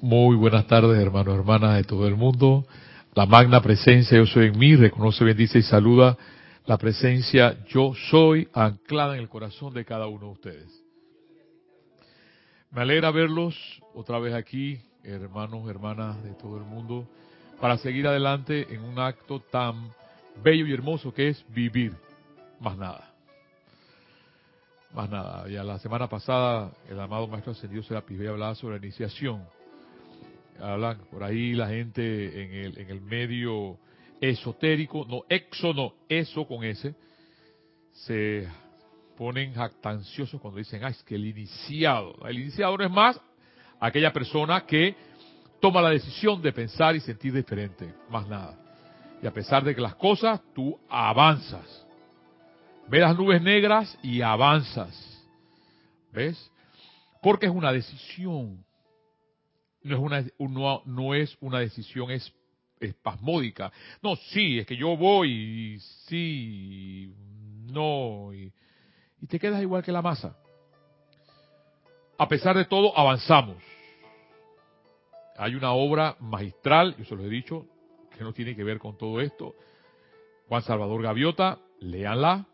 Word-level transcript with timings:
Muy 0.00 0.36
buenas 0.36 0.68
tardes, 0.68 0.96
hermanos, 0.96 1.34
hermanas 1.34 1.74
de 1.74 1.82
todo 1.82 2.06
el 2.06 2.14
mundo. 2.14 2.64
La 3.14 3.26
magna 3.26 3.60
presencia 3.60 4.16
yo 4.16 4.26
soy 4.26 4.46
en 4.46 4.56
mí, 4.56 4.76
reconoce, 4.76 5.24
bendice 5.24 5.58
y 5.58 5.62
saluda 5.62 6.16
la 6.66 6.78
presencia 6.78 7.64
yo 7.66 7.94
soy 8.08 8.46
anclada 8.52 9.14
en 9.14 9.22
el 9.22 9.28
corazón 9.28 9.74
de 9.74 9.84
cada 9.84 10.06
uno 10.06 10.26
de 10.26 10.32
ustedes. 10.32 10.84
Me 12.70 12.82
alegra 12.82 13.10
verlos 13.10 13.56
otra 13.92 14.20
vez 14.20 14.34
aquí, 14.34 14.78
hermanos, 15.02 15.68
hermanas 15.68 16.22
de 16.22 16.30
todo 16.34 16.58
el 16.58 16.64
mundo, 16.64 17.08
para 17.60 17.76
seguir 17.78 18.06
adelante 18.06 18.72
en 18.72 18.82
un 18.84 19.00
acto 19.00 19.40
tan 19.50 19.90
bello 20.44 20.64
y 20.64 20.74
hermoso 20.74 21.12
que 21.12 21.30
es 21.30 21.44
vivir, 21.48 21.92
más 22.60 22.76
nada. 22.76 23.14
Más 24.94 25.10
nada. 25.10 25.48
Ya 25.48 25.64
la 25.64 25.80
semana 25.80 26.08
pasada 26.08 26.70
el 26.88 27.00
amado 27.00 27.26
Maestro 27.26 27.50
Ascendido 27.50 27.82
Serapis 27.82 28.20
hablaba 28.28 28.54
sobre 28.54 28.78
la 28.78 28.86
iniciación 28.86 29.57
hablan 30.60 30.98
por 31.10 31.22
ahí 31.22 31.52
la 31.52 31.68
gente 31.68 32.42
en 32.42 32.52
el, 32.52 32.78
en 32.78 32.90
el 32.90 33.00
medio 33.00 33.78
esotérico, 34.20 35.06
no 35.08 35.24
exo, 35.28 35.72
no, 35.72 35.94
eso 36.08 36.46
con 36.46 36.64
ese, 36.64 36.94
se 37.92 38.48
ponen 39.16 39.52
jactanciosos 39.54 40.40
cuando 40.40 40.58
dicen, 40.58 40.84
ah, 40.84 40.88
es 40.88 41.02
que 41.02 41.14
el 41.14 41.26
iniciado, 41.26 42.14
el 42.26 42.38
iniciado 42.38 42.76
no 42.76 42.84
es 42.84 42.90
más 42.90 43.20
aquella 43.80 44.12
persona 44.12 44.64
que 44.64 44.94
toma 45.60 45.82
la 45.82 45.90
decisión 45.90 46.40
de 46.40 46.52
pensar 46.52 46.94
y 46.94 47.00
sentir 47.00 47.32
diferente, 47.32 47.92
más 48.08 48.28
nada. 48.28 48.56
Y 49.22 49.26
a 49.26 49.32
pesar 49.32 49.64
de 49.64 49.74
que 49.74 49.80
las 49.80 49.96
cosas, 49.96 50.40
tú 50.54 50.78
avanzas. 50.88 51.86
Ves 52.88 53.00
las 53.00 53.16
nubes 53.16 53.42
negras 53.42 53.98
y 54.02 54.22
avanzas. 54.22 55.26
¿Ves? 56.12 56.50
Porque 57.20 57.46
es 57.46 57.52
una 57.52 57.72
decisión 57.72 58.64
no 59.82 60.16
es 60.16 60.32
una, 60.38 60.80
no, 60.84 61.14
es 61.14 61.36
una 61.40 61.60
decisión 61.60 62.08
espasmódica. 62.80 63.72
No, 64.02 64.16
sí, 64.16 64.58
es 64.58 64.66
que 64.66 64.76
yo 64.76 64.96
voy, 64.96 65.30
y 65.30 65.78
sí, 66.06 67.14
no, 67.72 68.32
y, 68.32 68.52
te 69.26 69.38
quedas 69.38 69.62
igual 69.62 69.82
que 69.82 69.92
la 69.92 70.02
masa. 70.02 70.36
A 72.18 72.28
pesar 72.28 72.56
de 72.56 72.64
todo, 72.64 72.96
avanzamos. 72.96 73.56
Hay 75.36 75.54
una 75.54 75.72
obra 75.72 76.16
magistral, 76.18 76.96
yo 76.96 77.04
se 77.04 77.14
lo 77.14 77.24
he 77.24 77.28
dicho, 77.28 77.66
que 78.16 78.24
no 78.24 78.32
tiene 78.32 78.56
que 78.56 78.64
ver 78.64 78.78
con 78.78 78.96
todo 78.98 79.20
esto. 79.20 79.54
Juan 80.48 80.62
Salvador 80.62 81.02
Gaviota, 81.02 81.58
léanla. 81.80 82.46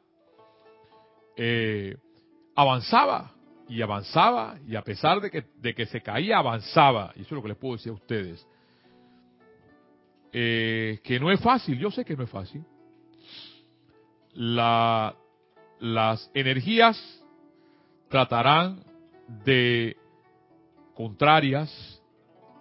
Eh, 1.37 1.97
avanzaba 2.55 3.35
y 3.69 3.81
avanzaba, 3.83 4.59
y 4.67 4.77
a 4.77 4.83
pesar 4.83 5.21
de 5.21 5.31
que, 5.31 5.45
de 5.57 5.75
que 5.75 5.87
se 5.87 6.03
caía, 6.03 6.39
avanzaba. 6.39 7.13
Y 7.17 7.23
eso 7.23 7.29
es 7.29 7.33
lo 7.33 7.43
que 7.43 7.49
les 7.49 7.57
puedo 7.57 7.77
decir 7.77 7.91
a 7.91 7.95
ustedes. 7.95 8.47
Eh, 10.33 11.01
que 11.03 11.19
no 11.21 11.31
es 11.31 11.41
fácil, 11.41 11.79
yo 11.79 11.91
sé 11.91 12.05
que 12.05 12.17
no 12.17 12.25
es 12.25 12.31
fácil. 12.31 12.65
La, 14.35 15.15
las 15.79 16.31
energías 16.35 16.99
tratarán 18.09 18.85
de 19.45 19.97
contrarias, 20.95 22.03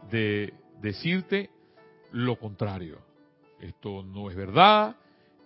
de 0.09 0.53
decirte 0.81 1.49
lo 2.11 2.37
contrario. 2.37 2.99
Esto 3.59 4.03
no 4.03 4.29
es 4.29 4.35
verdad, 4.35 4.95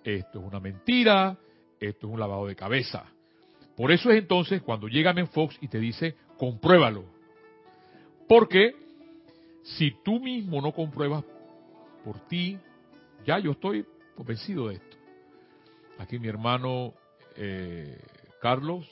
esto 0.03 0.39
es 0.39 0.45
una 0.45 0.59
mentira, 0.59 1.37
esto 1.79 2.07
es 2.07 2.13
un 2.13 2.19
lavado 2.19 2.47
de 2.47 2.55
cabeza. 2.55 3.05
Por 3.77 3.91
eso 3.91 4.09
es 4.09 4.17
entonces 4.17 4.63
cuando 4.63 4.87
llega 4.87 5.13
Fox 5.27 5.55
y 5.61 5.67
te 5.67 5.79
dice, 5.79 6.15
compruébalo. 6.37 7.05
Porque 8.27 8.73
si 9.61 9.91
tú 10.03 10.19
mismo 10.19 10.59
no 10.61 10.71
compruebas 10.71 11.23
por 12.03 12.19
ti, 12.27 12.57
ya 13.23 13.37
yo 13.37 13.51
estoy 13.51 13.85
convencido 14.15 14.69
de 14.69 14.75
esto. 14.75 14.97
Aquí 15.99 16.17
mi 16.17 16.27
hermano 16.27 16.93
eh, 17.35 17.99
Carlos, 18.41 18.87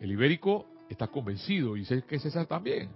el 0.00 0.10
ibérico, 0.10 0.66
está 0.88 1.06
convencido 1.06 1.76
y 1.76 1.84
sé 1.84 2.02
que 2.02 2.18
César 2.18 2.46
también. 2.46 2.90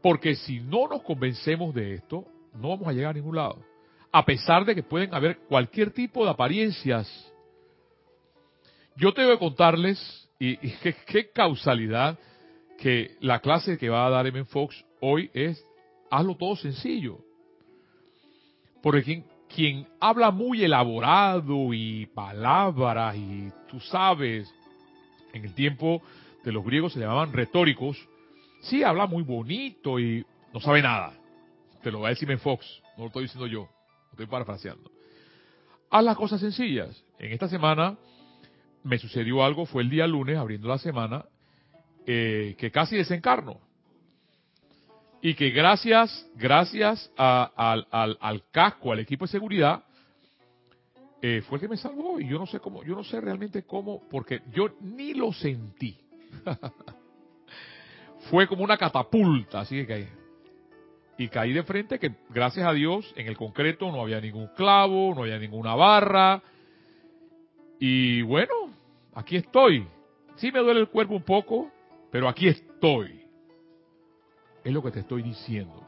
Porque 0.00 0.34
si 0.34 0.60
no 0.60 0.88
nos 0.88 1.02
convencemos 1.02 1.74
de 1.74 1.94
esto, 1.94 2.24
no 2.54 2.70
vamos 2.70 2.88
a 2.88 2.92
llegar 2.92 3.10
a 3.10 3.14
ningún 3.14 3.36
lado. 3.36 3.58
A 4.10 4.24
pesar 4.24 4.64
de 4.64 4.74
que 4.74 4.82
pueden 4.82 5.12
haber 5.14 5.40
cualquier 5.40 5.90
tipo 5.90 6.24
de 6.24 6.30
apariencias. 6.30 7.06
Yo 8.96 9.12
tengo 9.12 9.30
que 9.32 9.38
contarles 9.38 10.27
y, 10.38 10.56
qué, 11.06 11.30
causalidad 11.32 12.18
que 12.78 13.16
la 13.20 13.40
clase 13.40 13.78
que 13.78 13.88
va 13.88 14.06
a 14.06 14.10
dar 14.10 14.26
M. 14.26 14.44
Fox 14.44 14.84
hoy 15.00 15.30
es 15.34 15.64
hazlo 16.10 16.36
todo 16.36 16.56
sencillo. 16.56 17.18
Porque 18.82 19.02
quien, 19.02 19.24
quien 19.54 19.88
habla 20.00 20.30
muy 20.30 20.62
elaborado 20.62 21.74
y 21.74 22.06
palabras 22.06 23.16
y 23.16 23.50
tú 23.68 23.80
sabes, 23.80 24.52
en 25.32 25.44
el 25.44 25.54
tiempo 25.54 26.02
de 26.44 26.52
los 26.52 26.64
griegos 26.64 26.92
se 26.92 27.00
llamaban 27.00 27.32
retóricos, 27.32 27.98
sí 28.62 28.82
habla 28.82 29.06
muy 29.06 29.22
bonito 29.22 29.98
y 29.98 30.24
no 30.52 30.60
sabe 30.60 30.80
nada. 30.82 31.12
Te 31.82 31.90
lo 31.90 32.00
va 32.00 32.08
a 32.08 32.10
decir 32.10 32.30
M. 32.30 32.38
Fox, 32.38 32.80
no 32.96 33.04
lo 33.04 33.06
estoy 33.08 33.24
diciendo 33.24 33.46
yo, 33.46 33.62
lo 33.62 34.10
estoy 34.12 34.26
parafraseando. 34.26 34.90
Haz 35.90 36.04
las 36.04 36.16
cosas 36.16 36.40
sencillas. 36.40 37.04
En 37.18 37.32
esta 37.32 37.48
semana 37.48 37.96
me 38.84 38.98
sucedió 38.98 39.44
algo, 39.44 39.66
fue 39.66 39.82
el 39.82 39.90
día 39.90 40.06
lunes, 40.06 40.36
abriendo 40.36 40.68
la 40.68 40.78
semana, 40.78 41.24
eh, 42.06 42.54
que 42.58 42.70
casi 42.70 42.96
desencarno. 42.96 43.60
Y 45.20 45.34
que 45.34 45.50
gracias, 45.50 46.26
gracias 46.36 47.10
al, 47.16 47.86
al, 47.90 48.42
casco, 48.52 48.92
al 48.92 49.00
equipo 49.00 49.24
de 49.24 49.32
seguridad, 49.32 49.82
eh, 51.20 51.42
fue 51.48 51.56
el 51.56 51.62
que 51.62 51.68
me 51.68 51.76
salvó. 51.76 52.20
Y 52.20 52.28
yo 52.28 52.38
no 52.38 52.46
sé 52.46 52.60
cómo, 52.60 52.84
yo 52.84 52.94
no 52.94 53.02
sé 53.02 53.20
realmente 53.20 53.64
cómo, 53.64 54.02
porque 54.10 54.42
yo 54.52 54.70
ni 54.80 55.14
lo 55.14 55.32
sentí. 55.32 55.98
fue 58.30 58.46
como 58.46 58.62
una 58.62 58.76
catapulta, 58.76 59.60
así 59.60 59.74
que 59.76 59.86
caí. 59.86 60.08
Y 61.18 61.28
caí 61.28 61.52
de 61.52 61.64
frente 61.64 61.98
que, 61.98 62.12
gracias 62.30 62.64
a 62.64 62.72
Dios, 62.72 63.12
en 63.16 63.26
el 63.26 63.36
concreto 63.36 63.90
no 63.90 64.00
había 64.00 64.20
ningún 64.20 64.46
clavo, 64.56 65.12
no 65.16 65.22
había 65.22 65.38
ninguna 65.38 65.74
barra. 65.74 66.40
Y 67.80 68.22
bueno, 68.22 68.67
aquí 69.18 69.36
estoy. 69.36 69.86
Sí 70.36 70.52
me 70.52 70.60
duele 70.60 70.80
el 70.80 70.88
cuerpo 70.88 71.14
un 71.14 71.24
poco, 71.24 71.70
pero 72.10 72.28
aquí 72.28 72.46
estoy. 72.46 73.20
Es 74.62 74.72
lo 74.72 74.82
que 74.82 74.92
te 74.92 75.00
estoy 75.00 75.22
diciendo. 75.22 75.84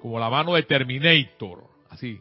Como 0.00 0.18
la 0.18 0.30
mano 0.30 0.54
de 0.54 0.62
Terminator, 0.62 1.64
así. 1.90 2.20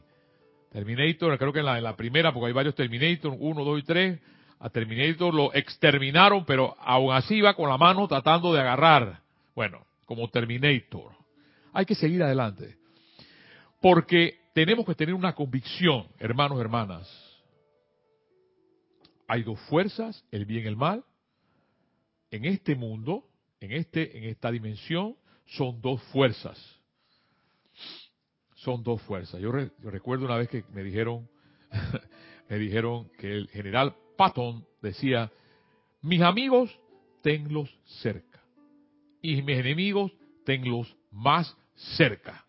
Terminator, 0.71 1.37
creo 1.37 1.53
que 1.53 1.59
en 1.59 1.83
la, 1.83 1.95
primera, 1.95 2.33
porque 2.33 2.47
hay 2.47 2.53
varios 2.53 2.75
Terminator, 2.75 3.35
uno, 3.39 3.63
dos 3.63 3.79
y 3.79 3.83
tres, 3.83 4.19
a 4.59 4.69
Terminator 4.69 5.33
lo 5.33 5.53
exterminaron, 5.53 6.45
pero 6.45 6.75
aún 6.79 7.13
así 7.13 7.41
va 7.41 7.53
con 7.53 7.69
la 7.69 7.77
mano 7.77 8.07
tratando 8.07 8.51
de 8.53 8.59
agarrar. 8.59 9.21
Bueno, 9.55 9.85
como 10.05 10.27
Terminator. 10.29 11.11
Hay 11.73 11.85
que 11.85 11.95
seguir 11.95 12.23
adelante. 12.23 12.75
Porque 13.81 14.39
tenemos 14.53 14.85
que 14.85 14.95
tener 14.95 15.13
una 15.13 15.33
convicción, 15.33 16.07
hermanos, 16.19 16.59
hermanas 16.59 17.32
hay 19.27 19.43
dos 19.43 19.59
fuerzas, 19.61 20.25
el 20.31 20.45
bien 20.45 20.65
y 20.65 20.67
el 20.67 20.75
mal. 20.75 21.03
En 22.31 22.45
este 22.45 22.75
mundo, 22.75 23.27
en 23.59 23.71
este, 23.71 24.17
en 24.17 24.25
esta 24.25 24.51
dimensión, 24.51 25.15
son 25.45 25.81
dos 25.81 26.01
fuerzas. 26.11 26.59
Son 28.55 28.83
dos 28.83 29.01
fuerzas. 29.03 29.39
Yo, 29.41 29.51
recuerdo 29.51 30.25
una 30.25 30.37
vez 30.37 30.49
que 30.49 30.63
me 30.73 30.83
dijeron, 30.83 31.29
me 32.49 32.57
dijeron 32.57 33.09
que 33.17 33.31
el 33.31 33.47
general 33.49 33.95
Patton 34.17 34.65
decía, 34.81 35.31
mis 36.01 36.21
amigos 36.21 36.77
tenlos 37.21 37.69
cerca 38.01 38.43
y 39.21 39.41
mis 39.41 39.57
enemigos 39.57 40.11
tenlos 40.45 40.95
más 41.11 41.55
cerca. 41.97 42.45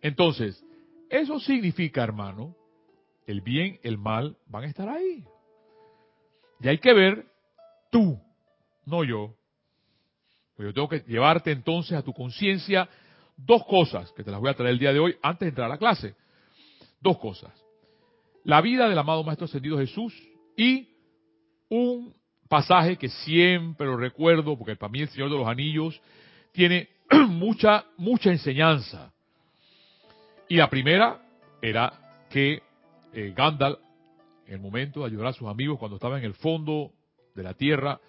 Entonces, 0.00 0.62
eso 1.08 1.38
significa, 1.40 2.02
hermano, 2.02 2.56
el 3.26 3.40
bien, 3.40 3.78
el 3.82 3.98
mal 3.98 4.36
van 4.46 4.64
a 4.64 4.66
estar 4.66 4.88
ahí. 4.88 5.24
Y 6.60 6.68
hay 6.68 6.78
que 6.78 6.92
ver 6.92 7.26
tú, 7.90 8.18
no 8.86 9.04
yo. 9.04 9.34
Pues 10.56 10.68
yo 10.68 10.74
tengo 10.74 10.88
que 10.88 11.04
llevarte 11.06 11.50
entonces 11.50 11.96
a 11.96 12.02
tu 12.02 12.12
conciencia 12.12 12.88
dos 13.36 13.64
cosas 13.66 14.12
que 14.12 14.22
te 14.22 14.30
las 14.30 14.40
voy 14.40 14.50
a 14.50 14.54
traer 14.54 14.72
el 14.72 14.78
día 14.78 14.92
de 14.92 15.00
hoy 15.00 15.16
antes 15.22 15.40
de 15.40 15.48
entrar 15.48 15.66
a 15.66 15.74
la 15.74 15.78
clase. 15.78 16.14
Dos 17.00 17.18
cosas. 17.18 17.52
La 18.44 18.60
vida 18.60 18.88
del 18.88 18.98
amado 18.98 19.24
Maestro 19.24 19.46
Ascendido 19.46 19.78
Jesús 19.78 20.14
y 20.56 20.88
un 21.68 22.14
pasaje 22.48 22.96
que 22.96 23.08
siempre 23.08 23.86
lo 23.86 23.96
recuerdo 23.96 24.56
porque 24.56 24.76
para 24.76 24.92
mí 24.92 25.00
el 25.00 25.08
Señor 25.08 25.30
de 25.30 25.38
los 25.38 25.48
Anillos 25.48 26.00
tiene 26.52 26.88
mucha, 27.28 27.84
mucha 27.96 28.30
enseñanza. 28.30 29.12
Y 30.48 30.56
la 30.56 30.70
primera 30.70 31.20
era 31.60 32.26
que 32.30 32.62
eh, 33.12 33.32
Gandalf 33.34 33.78
en 34.46 34.54
el 34.54 34.60
momento 34.60 35.00
de 35.00 35.06
ayudar 35.06 35.28
a 35.28 35.32
sus 35.32 35.48
amigos 35.48 35.78
cuando 35.78 35.96
estaba 35.96 36.18
en 36.18 36.24
el 36.24 36.34
fondo 36.34 36.92
de 37.34 37.42
la 37.42 37.54
tierra, 37.54 38.00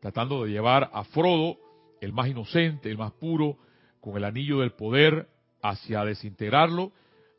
tratando 0.00 0.44
de 0.44 0.50
llevar 0.50 0.90
a 0.92 1.04
Frodo, 1.04 1.58
el 2.00 2.12
más 2.12 2.28
inocente, 2.28 2.90
el 2.90 2.98
más 2.98 3.12
puro, 3.12 3.58
con 4.00 4.16
el 4.16 4.24
anillo 4.24 4.60
del 4.60 4.72
poder 4.72 5.28
hacia 5.62 6.04
desintegrarlo, 6.04 6.92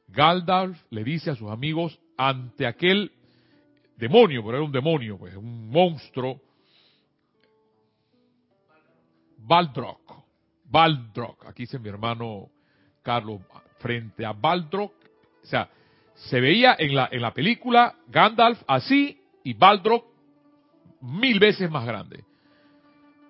Gandalf 0.08 0.82
le 0.90 1.04
dice 1.04 1.32
a 1.32 1.36
sus 1.36 1.50
amigos 1.50 2.00
ante 2.18 2.66
aquel 2.66 3.12
demonio, 3.98 4.44
pero 4.44 4.58
era 4.58 4.66
un 4.66 4.72
demonio, 4.72 5.18
pues, 5.18 5.36
un 5.36 5.70
monstruo, 5.70 6.40
Baldrock, 9.38 10.24
Baldrock, 10.66 11.46
aquí 11.46 11.64
dice 11.64 11.80
mi 11.80 11.90
hermano 11.90 12.50
Carlos, 13.02 13.42
frente 13.80 14.26
a 14.26 14.32
Baldrock, 14.32 14.94
o 15.44 15.46
sea, 15.46 15.70
se 16.16 16.40
veía 16.40 16.76
en 16.78 16.96
la, 16.96 17.10
en 17.12 17.22
la 17.22 17.34
película 17.34 17.96
Gandalf 18.08 18.62
así 18.68 19.20
y 19.44 19.54
Baldrock 19.54 20.06
mil 21.02 21.40
veces 21.40 21.70
más 21.70 21.86
grande. 21.86 22.24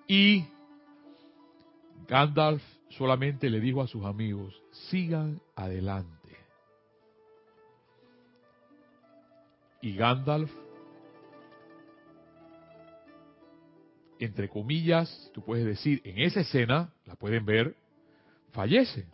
Y 0.06 0.44
Gandalf 2.06 2.62
solamente 2.90 3.50
le 3.50 3.60
dijo 3.60 3.82
a 3.82 3.86
sus 3.86 4.04
amigos, 4.04 4.60
sigan 4.70 5.40
adelante. 5.56 6.10
Y 9.80 9.96
Gandalf, 9.96 10.50
entre 14.18 14.48
comillas, 14.48 15.30
tú 15.34 15.42
puedes 15.42 15.66
decir, 15.66 16.00
en 16.04 16.18
esa 16.18 16.40
escena, 16.40 16.92
la 17.04 17.16
pueden 17.16 17.44
ver, 17.44 17.74
fallece. 18.52 19.06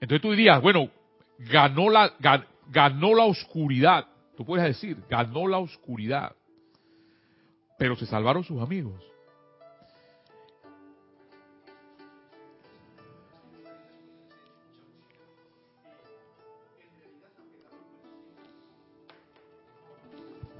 Entonces 0.00 0.20
tú 0.20 0.32
dirías, 0.32 0.60
bueno, 0.60 0.90
ganó 1.38 1.90
la, 1.90 2.12
ganó 2.68 3.14
la 3.14 3.24
oscuridad. 3.24 4.06
Tú 4.36 4.44
puedes 4.44 4.66
decir, 4.66 5.02
ganó 5.08 5.46
la 5.46 5.58
oscuridad. 5.58 6.32
Pero 7.78 7.96
se 7.96 8.06
salvaron 8.06 8.44
sus 8.44 8.60
amigos. 8.60 9.02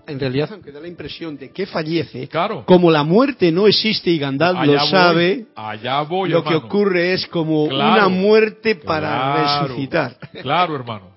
En 0.06 0.20
realidad, 0.20 0.48
aunque 0.52 0.72
da 0.72 0.80
la 0.80 0.88
impresión 0.88 1.36
de 1.36 1.50
que 1.50 1.66
fallece, 1.66 2.28
claro. 2.28 2.64
como 2.64 2.90
la 2.90 3.02
muerte 3.02 3.50
no 3.50 3.66
existe 3.66 4.10
y 4.10 4.18
Gandalf 4.18 4.64
lo 4.64 4.78
sabe, 4.86 5.46
allá 5.54 6.02
voy, 6.02 6.30
lo 6.30 6.44
que 6.44 6.54
ocurre 6.54 7.14
es 7.14 7.26
como 7.26 7.64
una 7.64 8.08
muerte 8.08 8.76
para 8.76 9.62
resucitar. 9.62 10.16
Claro, 10.42 10.76
hermano. 10.76 11.10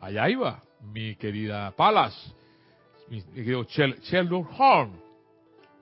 Allá 0.00 0.28
iba, 0.28 0.62
mi 0.92 1.16
querida 1.16 1.70
Palas, 1.72 2.14
mi 3.08 3.22
querido 3.22 3.64
Sheldon 3.64 4.46
Horn. 4.56 4.92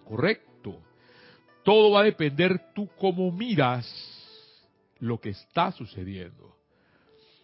Correcto. 0.08 0.76
Todo 1.64 1.92
va 1.92 2.00
a 2.00 2.04
depender 2.04 2.60
tú 2.74 2.88
cómo 2.98 3.32
miras 3.32 3.86
lo 5.00 5.18
que 5.18 5.30
está 5.30 5.72
sucediendo. 5.72 6.54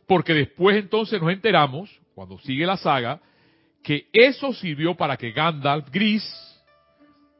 Porque 0.06 0.34
después 0.34 0.76
entonces 0.76 1.20
nos 1.20 1.32
enteramos, 1.32 1.90
cuando 2.14 2.38
sigue 2.38 2.66
la 2.66 2.76
saga, 2.76 3.20
que 3.82 4.08
eso 4.12 4.52
sirvió 4.52 4.96
para 4.96 5.16
que 5.16 5.32
Gandalf 5.32 5.90
gris 5.90 6.24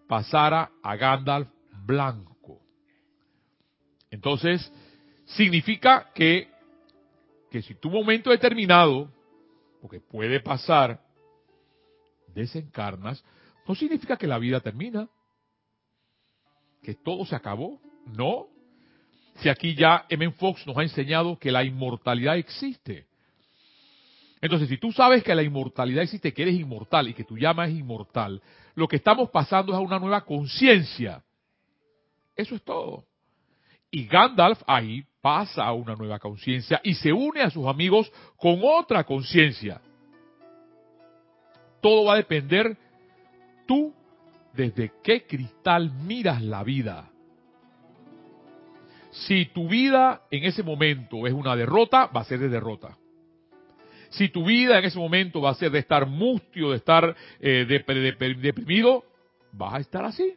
pasara 0.08 0.70
a 0.82 0.96
Gandalf 0.96 1.48
blanco. 1.84 2.60
Entonces, 4.10 4.72
significa 5.26 6.10
que, 6.14 6.48
que 7.50 7.62
si 7.62 7.74
tu 7.74 7.90
momento 7.90 8.30
determinado, 8.30 9.10
porque 9.80 10.00
puede 10.00 10.40
pasar, 10.40 11.00
desencarnas, 12.34 13.24
no 13.66 13.74
significa 13.74 14.16
que 14.16 14.26
la 14.26 14.38
vida 14.38 14.60
termina, 14.60 15.08
que 16.82 16.94
todo 16.94 17.24
se 17.24 17.36
acabó, 17.36 17.80
no. 18.06 18.46
Si 19.36 19.48
aquí 19.48 19.74
ya 19.74 20.06
M. 20.08 20.32
Fox 20.32 20.66
nos 20.66 20.76
ha 20.76 20.82
enseñado 20.82 21.38
que 21.38 21.52
la 21.52 21.64
inmortalidad 21.64 22.36
existe. 22.36 23.06
Entonces, 24.40 24.68
si 24.68 24.78
tú 24.78 24.90
sabes 24.92 25.22
que 25.22 25.34
la 25.34 25.42
inmortalidad 25.42 26.02
existe, 26.02 26.32
que 26.32 26.42
eres 26.42 26.54
inmortal 26.54 27.08
y 27.08 27.14
que 27.14 27.24
tu 27.24 27.36
llama 27.36 27.66
es 27.66 27.74
inmortal, 27.74 28.40
lo 28.74 28.88
que 28.88 28.96
estamos 28.96 29.28
pasando 29.30 29.72
es 29.72 29.76
a 29.76 29.82
una 29.82 29.98
nueva 29.98 30.22
conciencia. 30.22 31.22
Eso 32.34 32.54
es 32.54 32.62
todo. 32.62 33.04
Y 33.90 34.06
Gandalf 34.06 34.62
ahí 34.66 35.04
pasa 35.20 35.64
a 35.64 35.72
una 35.72 35.94
nueva 35.94 36.18
conciencia 36.18 36.80
y 36.82 36.94
se 36.94 37.12
une 37.12 37.42
a 37.42 37.50
sus 37.50 37.66
amigos 37.66 38.10
con 38.36 38.60
otra 38.62 39.04
conciencia. 39.04 39.80
Todo 41.82 42.04
va 42.04 42.14
a 42.14 42.16
depender 42.16 42.76
tú 43.66 43.92
desde 44.54 44.92
qué 45.02 45.26
cristal 45.26 45.90
miras 45.90 46.40
la 46.40 46.62
vida. 46.64 47.10
Si 49.10 49.46
tu 49.46 49.68
vida 49.68 50.22
en 50.30 50.44
ese 50.44 50.62
momento 50.62 51.26
es 51.26 51.32
una 51.32 51.56
derrota, 51.56 52.06
va 52.06 52.20
a 52.20 52.24
ser 52.24 52.38
de 52.38 52.48
derrota. 52.48 52.96
Si 54.10 54.28
tu 54.28 54.44
vida 54.44 54.78
en 54.78 54.84
ese 54.84 54.98
momento 54.98 55.40
va 55.40 55.50
a 55.50 55.54
ser 55.54 55.70
de 55.70 55.78
estar 55.78 56.06
mustio, 56.06 56.70
de 56.70 56.76
estar 56.76 57.16
eh, 57.40 57.64
deprimido, 57.66 59.04
vas 59.52 59.74
a 59.74 59.78
estar 59.78 60.04
así. 60.04 60.34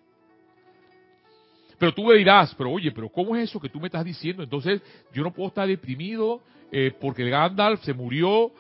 Pero 1.78 1.94
tú 1.94 2.06
me 2.06 2.16
dirás, 2.16 2.54
pero 2.56 2.72
oye, 2.72 2.92
pero 2.92 3.10
¿cómo 3.10 3.36
es 3.36 3.50
eso 3.50 3.60
que 3.60 3.70
tú 3.70 3.80
me 3.80 3.88
estás 3.88 4.06
diciendo? 4.06 4.44
Entonces 4.44 4.82
yo 5.12 5.24
no 5.24 5.34
puedo 5.34 5.50
estar 5.50 5.68
deprimido 5.68 6.42
eh, 6.72 6.94
porque 7.00 7.30
Gandalf 7.30 7.84
se 7.84 7.94
murió. 7.94 8.52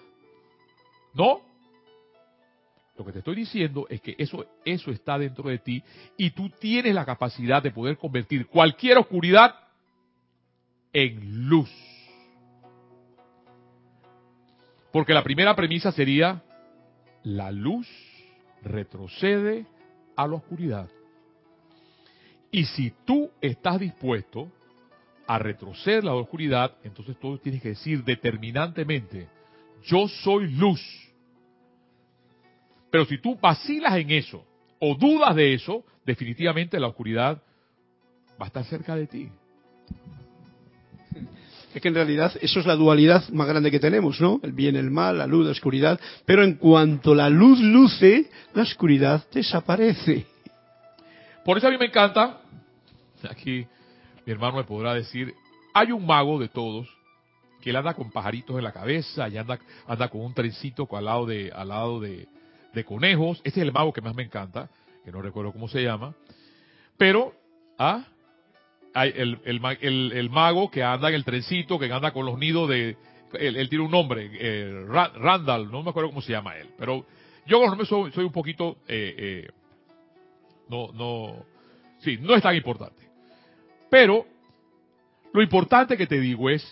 No. 1.13 1.41
Lo 2.97 3.05
que 3.05 3.11
te 3.11 3.19
estoy 3.19 3.35
diciendo 3.35 3.87
es 3.89 4.01
que 4.01 4.15
eso, 4.17 4.45
eso 4.65 4.91
está 4.91 5.17
dentro 5.17 5.49
de 5.49 5.59
ti 5.59 5.81
y 6.17 6.31
tú 6.31 6.49
tienes 6.59 6.93
la 6.93 7.05
capacidad 7.05 7.61
de 7.61 7.71
poder 7.71 7.97
convertir 7.97 8.47
cualquier 8.47 8.97
oscuridad 8.97 9.55
en 10.91 11.47
luz. 11.47 11.71
Porque 14.93 15.15
la 15.15 15.23
primera 15.23 15.55
premisa 15.55 15.91
sería, 15.91 16.43
la 17.23 17.51
luz 17.51 17.89
retrocede 18.61 19.65
a 20.15 20.27
la 20.27 20.35
oscuridad. 20.35 20.87
Y 22.51 22.65
si 22.65 22.93
tú 23.03 23.31
estás 23.41 23.79
dispuesto 23.79 24.51
a 25.25 25.39
retroceder 25.39 26.03
la 26.03 26.13
oscuridad, 26.13 26.77
entonces 26.83 27.17
tú 27.19 27.39
tienes 27.39 27.63
que 27.63 27.69
decir 27.69 28.03
determinantemente, 28.03 29.27
yo 29.83 30.07
soy 30.07 30.51
luz. 30.51 30.79
Pero 32.91 33.05
si 33.05 33.17
tú 33.17 33.35
vacilas 33.35 33.97
en 33.97 34.11
eso 34.11 34.45
o 34.77 34.93
dudas 34.93 35.35
de 35.35 35.55
eso, 35.55 35.83
definitivamente 36.05 36.79
la 36.79 36.89
oscuridad 36.89 37.41
va 38.39 38.45
a 38.45 38.47
estar 38.47 38.63
cerca 38.65 38.95
de 38.95 39.07
ti. 39.07 39.31
Es 41.73 41.81
que 41.81 41.87
en 41.87 41.95
realidad 41.95 42.31
eso 42.41 42.59
es 42.59 42.65
la 42.65 42.75
dualidad 42.75 43.27
más 43.29 43.47
grande 43.47 43.71
que 43.71 43.79
tenemos, 43.79 44.21
¿no? 44.21 44.39
El 44.43 44.51
bien, 44.51 44.75
el 44.75 44.91
mal, 44.91 45.17
la 45.17 45.25
luz, 45.25 45.45
la 45.45 45.51
oscuridad. 45.51 45.99
Pero 46.25 46.43
en 46.43 46.55
cuanto 46.55 47.15
la 47.15 47.29
luz 47.29 47.59
luce, 47.59 48.29
la 48.53 48.61
oscuridad 48.61 49.25
desaparece. 49.33 50.27
Por 51.43 51.57
eso 51.57 51.67
a 51.67 51.71
mí 51.71 51.77
me 51.77 51.87
encanta, 51.87 52.41
aquí 53.29 53.65
mi 54.25 54.31
hermano 54.31 54.57
me 54.57 54.63
podrá 54.63 54.93
decir, 54.93 55.33
hay 55.73 55.91
un 55.91 56.05
mago 56.05 56.39
de 56.39 56.47
todos 56.47 56.87
que 57.61 57.71
él 57.71 57.75
anda 57.75 57.93
con 57.93 58.11
pajaritos 58.11 58.57
en 58.57 58.63
la 58.63 58.71
cabeza 58.71 59.27
y 59.27 59.37
anda, 59.37 59.57
anda 59.87 60.09
con 60.09 60.21
un 60.21 60.33
trencito 60.33 60.87
al 60.95 61.05
lado 61.05 61.25
de, 61.25 61.51
al 61.53 61.69
lado 61.69 61.99
de, 61.99 62.27
de 62.73 62.83
conejos. 62.85 63.41
Este 63.43 63.61
es 63.61 63.65
el 63.65 63.73
mago 63.73 63.91
que 63.93 64.01
más 64.01 64.15
me 64.15 64.23
encanta, 64.23 64.69
que 65.03 65.11
no 65.11 65.21
recuerdo 65.21 65.51
cómo 65.51 65.67
se 65.67 65.81
llama. 65.81 66.13
Pero, 66.97 67.33
¿ah? 67.79 68.05
Hay 68.93 69.13
el, 69.15 69.39
el, 69.43 70.29
mago 70.29 70.69
que 70.69 70.83
anda 70.83 71.09
en 71.09 71.15
el 71.15 71.25
trencito, 71.25 71.79
que 71.79 71.91
anda 71.91 72.11
con 72.11 72.25
los 72.25 72.37
nidos 72.37 72.69
de... 72.69 72.97
Él, 73.33 73.67
tiene 73.67 73.83
un 73.83 73.91
nombre, 73.91 74.29
eh, 74.31 74.85
Randall, 74.87 75.71
no 75.71 75.81
me 75.81 75.89
acuerdo 75.89 76.09
cómo 76.09 76.21
se 76.21 76.31
llama 76.31 76.55
él, 76.55 76.69
pero 76.77 77.03
yo 77.47 77.59
con 77.59 77.85
soy, 77.85 78.11
soy 78.11 78.25
un 78.25 78.31
poquito... 78.31 78.77
Eh, 78.87 79.15
eh, 79.17 79.47
no, 80.69 80.91
no... 80.93 81.45
Sí, 81.99 82.17
no 82.21 82.35
es 82.35 82.43
tan 82.43 82.55
importante. 82.55 83.01
Pero 83.89 84.25
lo 85.33 85.41
importante 85.41 85.97
que 85.97 86.05
te 86.05 86.19
digo 86.19 86.49
es 86.49 86.63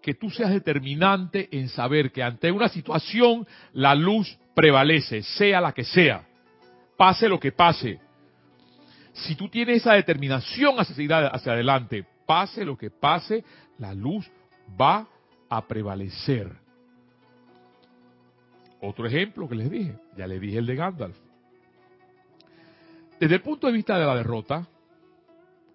que 0.00 0.14
tú 0.14 0.30
seas 0.30 0.50
determinante 0.50 1.48
en 1.52 1.68
saber 1.68 2.10
que 2.12 2.22
ante 2.22 2.50
una 2.50 2.68
situación 2.68 3.46
la 3.72 3.94
luz 3.94 4.38
prevalece, 4.54 5.22
sea 5.22 5.60
la 5.60 5.72
que 5.72 5.84
sea, 5.84 6.26
pase 6.96 7.28
lo 7.28 7.38
que 7.38 7.52
pase, 7.52 7.98
si 9.26 9.34
tú 9.34 9.48
tienes 9.48 9.78
esa 9.78 9.94
determinación 9.94 10.78
hacia 10.78 10.94
seguir 10.94 11.12
hacia 11.12 11.52
adelante, 11.52 12.06
pase 12.26 12.64
lo 12.64 12.76
que 12.76 12.90
pase, 12.90 13.44
la 13.78 13.94
luz 13.94 14.30
va 14.80 15.06
a 15.48 15.66
prevalecer. 15.66 16.52
Otro 18.80 19.06
ejemplo 19.06 19.48
que 19.48 19.56
les 19.56 19.70
dije, 19.70 19.98
ya 20.16 20.26
les 20.26 20.40
dije 20.40 20.58
el 20.58 20.66
de 20.66 20.76
Gandalf. 20.76 21.16
Desde 23.18 23.34
el 23.34 23.42
punto 23.42 23.66
de 23.66 23.72
vista 23.72 23.98
de 23.98 24.06
la 24.06 24.14
derrota, 24.14 24.68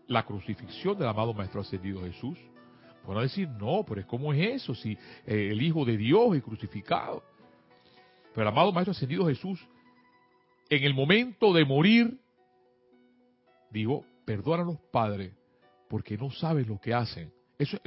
la 0.07 0.23
crucifixión 0.23 0.97
del 0.97 1.07
amado 1.07 1.33
Maestro 1.33 1.61
Ascendido 1.61 2.01
Jesús, 2.01 2.37
van 3.05 3.17
a 3.17 3.21
decir, 3.21 3.49
no, 3.49 3.83
pero 3.85 4.05
¿cómo 4.07 4.31
es 4.31 4.61
eso? 4.61 4.73
Si 4.73 4.93
eh, 5.25 5.49
el 5.51 5.61
Hijo 5.61 5.83
de 5.83 5.97
Dios 5.97 6.35
es 6.35 6.43
crucificado. 6.43 7.23
Pero 8.33 8.43
el 8.43 8.47
amado 8.47 8.71
Maestro 8.71 8.91
Ascendido 8.91 9.27
Jesús, 9.27 9.59
en 10.69 10.83
el 10.83 10.93
momento 10.93 11.51
de 11.51 11.65
morir, 11.65 12.17
digo, 13.73 14.05
perdónanos, 14.23 14.77
Padre, 14.91 15.33
porque 15.89 16.17
no 16.17 16.31
saben 16.31 16.67
lo 16.67 16.79
que 16.79 16.93
hacen. 16.93 17.33
Eso, 17.57 17.77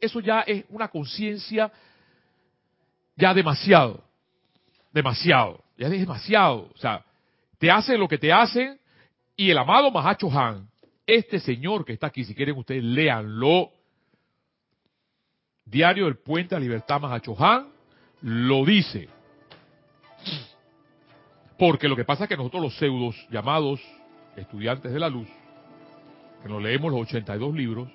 eso 0.00 0.20
ya 0.20 0.40
es 0.40 0.64
una 0.70 0.88
conciencia 0.88 1.70
ya 3.14 3.32
demasiado, 3.34 4.02
demasiado, 4.92 5.62
ya 5.76 5.86
es 5.86 5.92
demasiado. 5.92 6.70
O 6.74 6.78
sea, 6.78 7.04
te 7.58 7.70
hacen 7.70 8.00
lo 8.00 8.08
que 8.08 8.18
te 8.18 8.32
hacen 8.32 8.80
y 9.36 9.50
el 9.50 9.58
amado 9.58 9.90
Mahacho 9.90 10.30
Han, 10.30 10.68
este 11.06 11.38
señor 11.38 11.84
que 11.84 11.92
está 11.92 12.06
aquí, 12.06 12.24
si 12.24 12.34
quieren 12.34 12.56
ustedes 12.56 12.82
léanlo, 12.82 13.70
Diario 15.66 16.04
del 16.06 16.16
Puente 16.16 16.54
a 16.54 16.58
Libertad 16.58 17.00
Mahacho 17.00 17.36
Han, 17.38 17.68
lo 18.22 18.64
dice. 18.64 19.08
Porque 21.58 21.88
lo 21.88 21.96
que 21.96 22.04
pasa 22.04 22.24
es 22.24 22.28
que 22.28 22.36
nosotros 22.36 22.62
los 22.62 22.76
pseudos 22.76 23.16
llamados 23.30 23.80
estudiantes 24.36 24.92
de 24.92 25.00
la 25.00 25.08
luz, 25.08 25.28
que 26.42 26.48
nos 26.48 26.62
leemos 26.62 26.92
los 26.92 27.02
82 27.02 27.54
libros, 27.54 27.88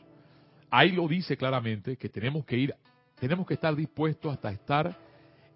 ahí 0.69 0.91
lo 0.91 1.08
dice 1.08 1.38
claramente 1.38 1.98
que 1.98 2.10
tenemos 2.10 2.46
que 2.46 2.58
ir, 2.58 2.75
tenemos 3.19 3.46
que 3.46 3.55
estar 3.55 3.75
dispuestos 3.75 4.34
hasta 4.34 4.51
estar 4.51 4.98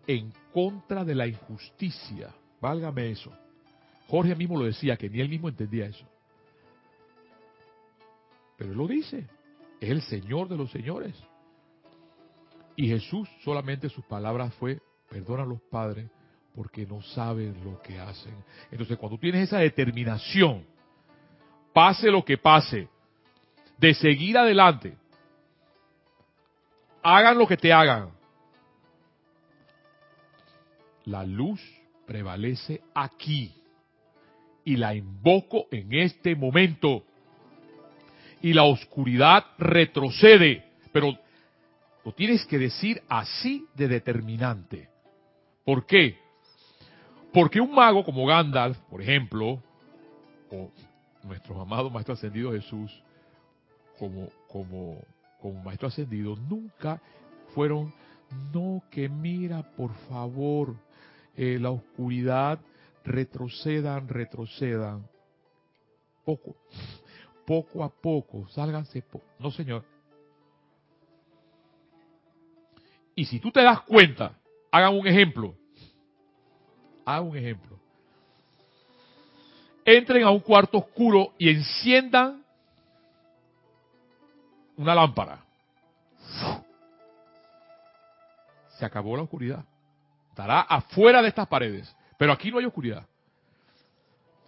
en 0.07 0.33
contra 0.51 1.03
de 1.03 1.15
la 1.15 1.27
injusticia. 1.27 2.33
Válgame 2.59 3.11
eso. 3.11 3.31
Jorge 4.07 4.35
mismo 4.35 4.57
lo 4.57 4.65
decía, 4.65 4.97
que 4.97 5.09
ni 5.09 5.21
él 5.21 5.29
mismo 5.29 5.49
entendía 5.49 5.85
eso. 5.85 6.05
Pero 8.57 8.71
él 8.71 8.77
lo 8.77 8.87
dice. 8.87 9.27
Es 9.79 9.89
el 9.89 10.01
Señor 10.01 10.47
de 10.47 10.57
los 10.57 10.71
señores. 10.71 11.15
Y 12.75 12.87
Jesús 12.87 13.29
solamente 13.43 13.89
sus 13.89 14.05
palabras 14.05 14.53
fue, 14.55 14.81
perdona 15.09 15.43
a 15.43 15.45
los 15.47 15.61
padres 15.61 16.09
porque 16.55 16.85
no 16.85 17.01
saben 17.01 17.63
lo 17.63 17.81
que 17.81 17.99
hacen. 17.99 18.33
Entonces 18.71 18.97
cuando 18.97 19.17
tienes 19.17 19.43
esa 19.43 19.59
determinación, 19.59 20.65
pase 21.73 22.09
lo 22.09 22.23
que 22.23 22.37
pase, 22.37 22.87
de 23.77 23.93
seguir 23.93 24.37
adelante, 24.37 24.95
hagan 27.01 27.37
lo 27.37 27.47
que 27.47 27.57
te 27.57 27.73
hagan, 27.73 28.11
la 31.05 31.25
luz 31.25 31.61
prevalece 32.05 32.81
aquí 32.93 33.53
y 34.63 34.77
la 34.77 34.95
invoco 34.95 35.65
en 35.71 35.93
este 35.93 36.35
momento. 36.35 37.03
Y 38.41 38.53
la 38.53 38.63
oscuridad 38.63 39.45
retrocede, 39.57 40.65
pero 40.91 41.17
lo 42.03 42.11
tienes 42.13 42.45
que 42.45 42.57
decir 42.57 43.01
así 43.07 43.65
de 43.73 43.87
determinante. 43.87 44.89
¿Por 45.63 45.85
qué? 45.85 46.17
Porque 47.31 47.61
un 47.61 47.73
mago 47.73 48.03
como 48.03 48.25
Gandalf, 48.25 48.77
por 48.89 49.01
ejemplo, 49.01 49.61
o 50.51 50.71
nuestro 51.23 51.59
amado 51.61 51.89
Maestro 51.89 52.13
Ascendido 52.13 52.51
Jesús, 52.51 52.91
como, 53.97 54.29
como, 54.47 54.99
como 55.41 55.63
Maestro 55.63 55.87
Ascendido, 55.87 56.35
nunca 56.35 57.01
fueron, 57.53 57.93
no, 58.53 58.83
que 58.89 59.09
mira, 59.09 59.63
por 59.75 59.93
favor, 60.09 60.75
eh, 61.35 61.57
la 61.59 61.71
oscuridad, 61.71 62.59
retrocedan, 63.03 64.07
retrocedan. 64.07 65.07
Poco, 66.25 66.55
poco 67.45 67.83
a 67.83 67.89
poco, 67.89 68.47
sálganse. 68.49 69.03
no, 69.39 69.51
señor. 69.51 69.83
Y 73.15 73.25
si 73.25 73.39
tú 73.39 73.51
te 73.51 73.61
das 73.61 73.81
cuenta, 73.81 74.39
hagan 74.71 74.97
un 74.97 75.05
ejemplo. 75.05 75.55
Hagan 77.05 77.27
un 77.29 77.37
ejemplo. 77.37 77.79
Entren 79.85 80.23
a 80.23 80.31
un 80.31 80.39
cuarto 80.39 80.77
oscuro 80.77 81.33
y 81.37 81.49
enciendan 81.49 82.43
una 84.77 84.95
lámpara. 84.95 85.43
Se 88.77 88.85
acabó 88.85 89.15
la 89.15 89.23
oscuridad. 89.23 89.65
Estará 90.29 90.61
afuera 90.61 91.21
de 91.21 91.27
estas 91.27 91.47
paredes. 91.47 91.95
Pero 92.17 92.31
aquí 92.31 92.49
no 92.49 92.57
hay 92.59 92.65
oscuridad. 92.65 93.05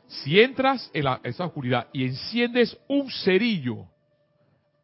Si 0.07 0.39
entras 0.39 0.89
en 0.93 1.05
esa 1.23 1.45
oscuridad 1.45 1.87
y 1.91 2.05
enciendes 2.05 2.77
un 2.87 3.09
cerillo, 3.09 3.85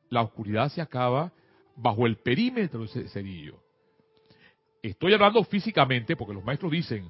la 0.10 0.22
oscuridad 0.22 0.70
se 0.70 0.82
acaba 0.82 1.32
bajo 1.76 2.06
el 2.06 2.18
perímetro 2.18 2.82
de 2.82 2.86
ese 2.86 3.08
cerillo. 3.08 3.62
Estoy 4.82 5.14
hablando 5.14 5.44
físicamente 5.44 6.16
porque 6.16 6.34
los 6.34 6.44
maestros 6.44 6.72
dicen, 6.72 7.10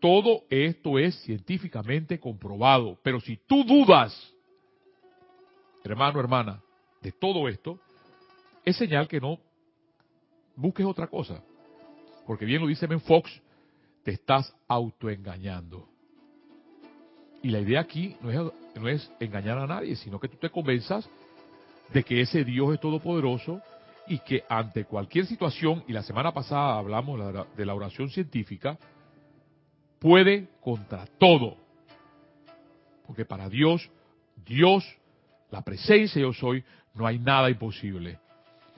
todo 0.00 0.44
esto 0.50 0.98
es 0.98 1.14
científicamente 1.22 2.18
comprobado, 2.18 2.98
pero 3.02 3.20
si 3.20 3.36
tú 3.46 3.64
dudas, 3.64 4.34
hermano, 5.84 6.20
hermana, 6.20 6.62
de 7.02 7.12
todo 7.12 7.48
esto, 7.48 7.78
es 8.64 8.76
señal 8.76 9.08
que 9.08 9.20
no 9.20 9.38
busques 10.56 10.86
otra 10.86 11.06
cosa. 11.06 11.42
Porque 12.26 12.44
bien 12.44 12.60
lo 12.60 12.68
dice 12.68 12.86
Ben 12.86 13.00
Fox, 13.00 13.40
te 14.02 14.12
estás 14.12 14.54
autoengañando. 14.66 15.88
Y 17.42 17.50
la 17.50 17.60
idea 17.60 17.80
aquí 17.80 18.16
no 18.20 18.30
es, 18.30 18.52
no 18.74 18.88
es 18.88 19.10
engañar 19.20 19.58
a 19.58 19.66
nadie, 19.66 19.96
sino 19.96 20.18
que 20.18 20.28
tú 20.28 20.36
te 20.36 20.50
convenzas 20.50 21.08
de 21.92 22.02
que 22.02 22.20
ese 22.20 22.44
Dios 22.44 22.74
es 22.74 22.80
todopoderoso 22.80 23.62
y 24.06 24.18
que 24.18 24.42
ante 24.48 24.84
cualquier 24.84 25.26
situación, 25.26 25.84
y 25.86 25.92
la 25.92 26.02
semana 26.02 26.32
pasada 26.32 26.78
hablamos 26.78 27.46
de 27.56 27.66
la 27.66 27.74
oración 27.74 28.10
científica, 28.10 28.78
puede 29.98 30.48
contra 30.60 31.06
todo. 31.18 31.56
Porque 33.06 33.24
para 33.24 33.48
Dios, 33.48 33.88
Dios, 34.44 34.84
la 35.50 35.62
presencia 35.62 36.20
yo 36.20 36.32
soy, 36.32 36.64
no 36.94 37.06
hay 37.06 37.18
nada 37.18 37.50
imposible. 37.50 38.18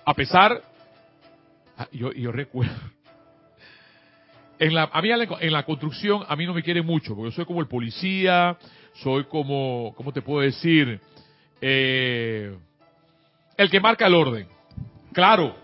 A 0.04 0.14
pesar, 0.14 0.62
ah, 1.76 1.88
yo, 1.92 2.12
yo 2.12 2.32
recuerdo, 2.32 2.72
en 4.58 4.74
la, 4.74 4.84
a 4.92 5.02
mí 5.02 5.10
en 5.10 5.52
la 5.52 5.64
construcción 5.64 6.22
a 6.28 6.36
mí 6.36 6.46
no 6.46 6.54
me 6.54 6.62
quiere 6.62 6.82
mucho, 6.82 7.14
porque 7.14 7.30
yo 7.30 7.36
soy 7.36 7.44
como 7.44 7.60
el 7.60 7.66
policía, 7.66 8.56
soy 8.94 9.24
como, 9.24 9.94
¿cómo 9.96 10.12
te 10.12 10.22
puedo 10.22 10.40
decir? 10.40 11.00
Eh, 11.60 12.56
el 13.56 13.70
que 13.70 13.80
marca 13.80 14.06
el 14.06 14.14
orden. 14.14 14.46
Claro, 15.12 15.56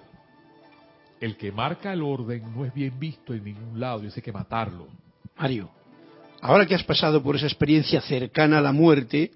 el 1.20 1.36
que 1.36 1.52
marca 1.52 1.92
el 1.92 2.02
orden 2.02 2.54
no 2.54 2.64
es 2.64 2.74
bien 2.74 2.98
visto 2.98 3.32
en 3.32 3.44
ningún 3.44 3.78
lado, 3.78 4.02
y 4.02 4.06
hay 4.06 4.22
que 4.22 4.32
matarlo. 4.32 4.88
Mario, 5.36 5.70
ahora 6.40 6.66
que 6.66 6.74
has 6.74 6.84
pasado 6.84 7.22
por 7.22 7.36
esa 7.36 7.46
experiencia 7.46 8.00
cercana 8.00 8.58
a 8.58 8.62
la 8.62 8.72
muerte, 8.72 9.32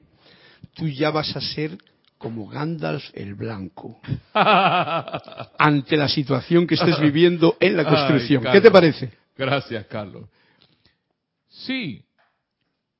tú 0.75 0.89
ya 0.89 1.11
vas 1.11 1.37
a 1.37 1.41
ser 1.41 1.77
como 2.17 2.49
Gandalf 2.49 3.05
el 3.15 3.35
Blanco 3.35 4.01
ante 5.59 5.97
la 5.97 6.09
situación 6.09 6.67
que 6.67 6.75
estés 6.75 6.99
viviendo 7.01 7.57
en 7.61 7.77
la 7.77 7.85
construcción. 7.85 8.45
¿Qué 8.51 8.61
te 8.61 8.71
parece? 8.71 9.11
Gracias, 9.37 9.87
Carlos. 9.87 10.29
Sí, 11.49 12.05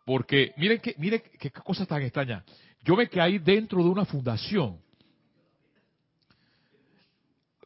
porque 0.05 0.53
miren 0.57 0.81
que, 0.81 0.95
miren 0.99 1.23
qué 1.39 1.51
cosa 1.51 1.87
tan 1.87 2.03
extraña. 2.03 2.45
Yo 2.83 2.97
me 2.97 3.09
caí 3.09 3.39
dentro 3.39 3.83
de 3.83 3.91
una 3.91 4.05
fundación, 4.05 4.79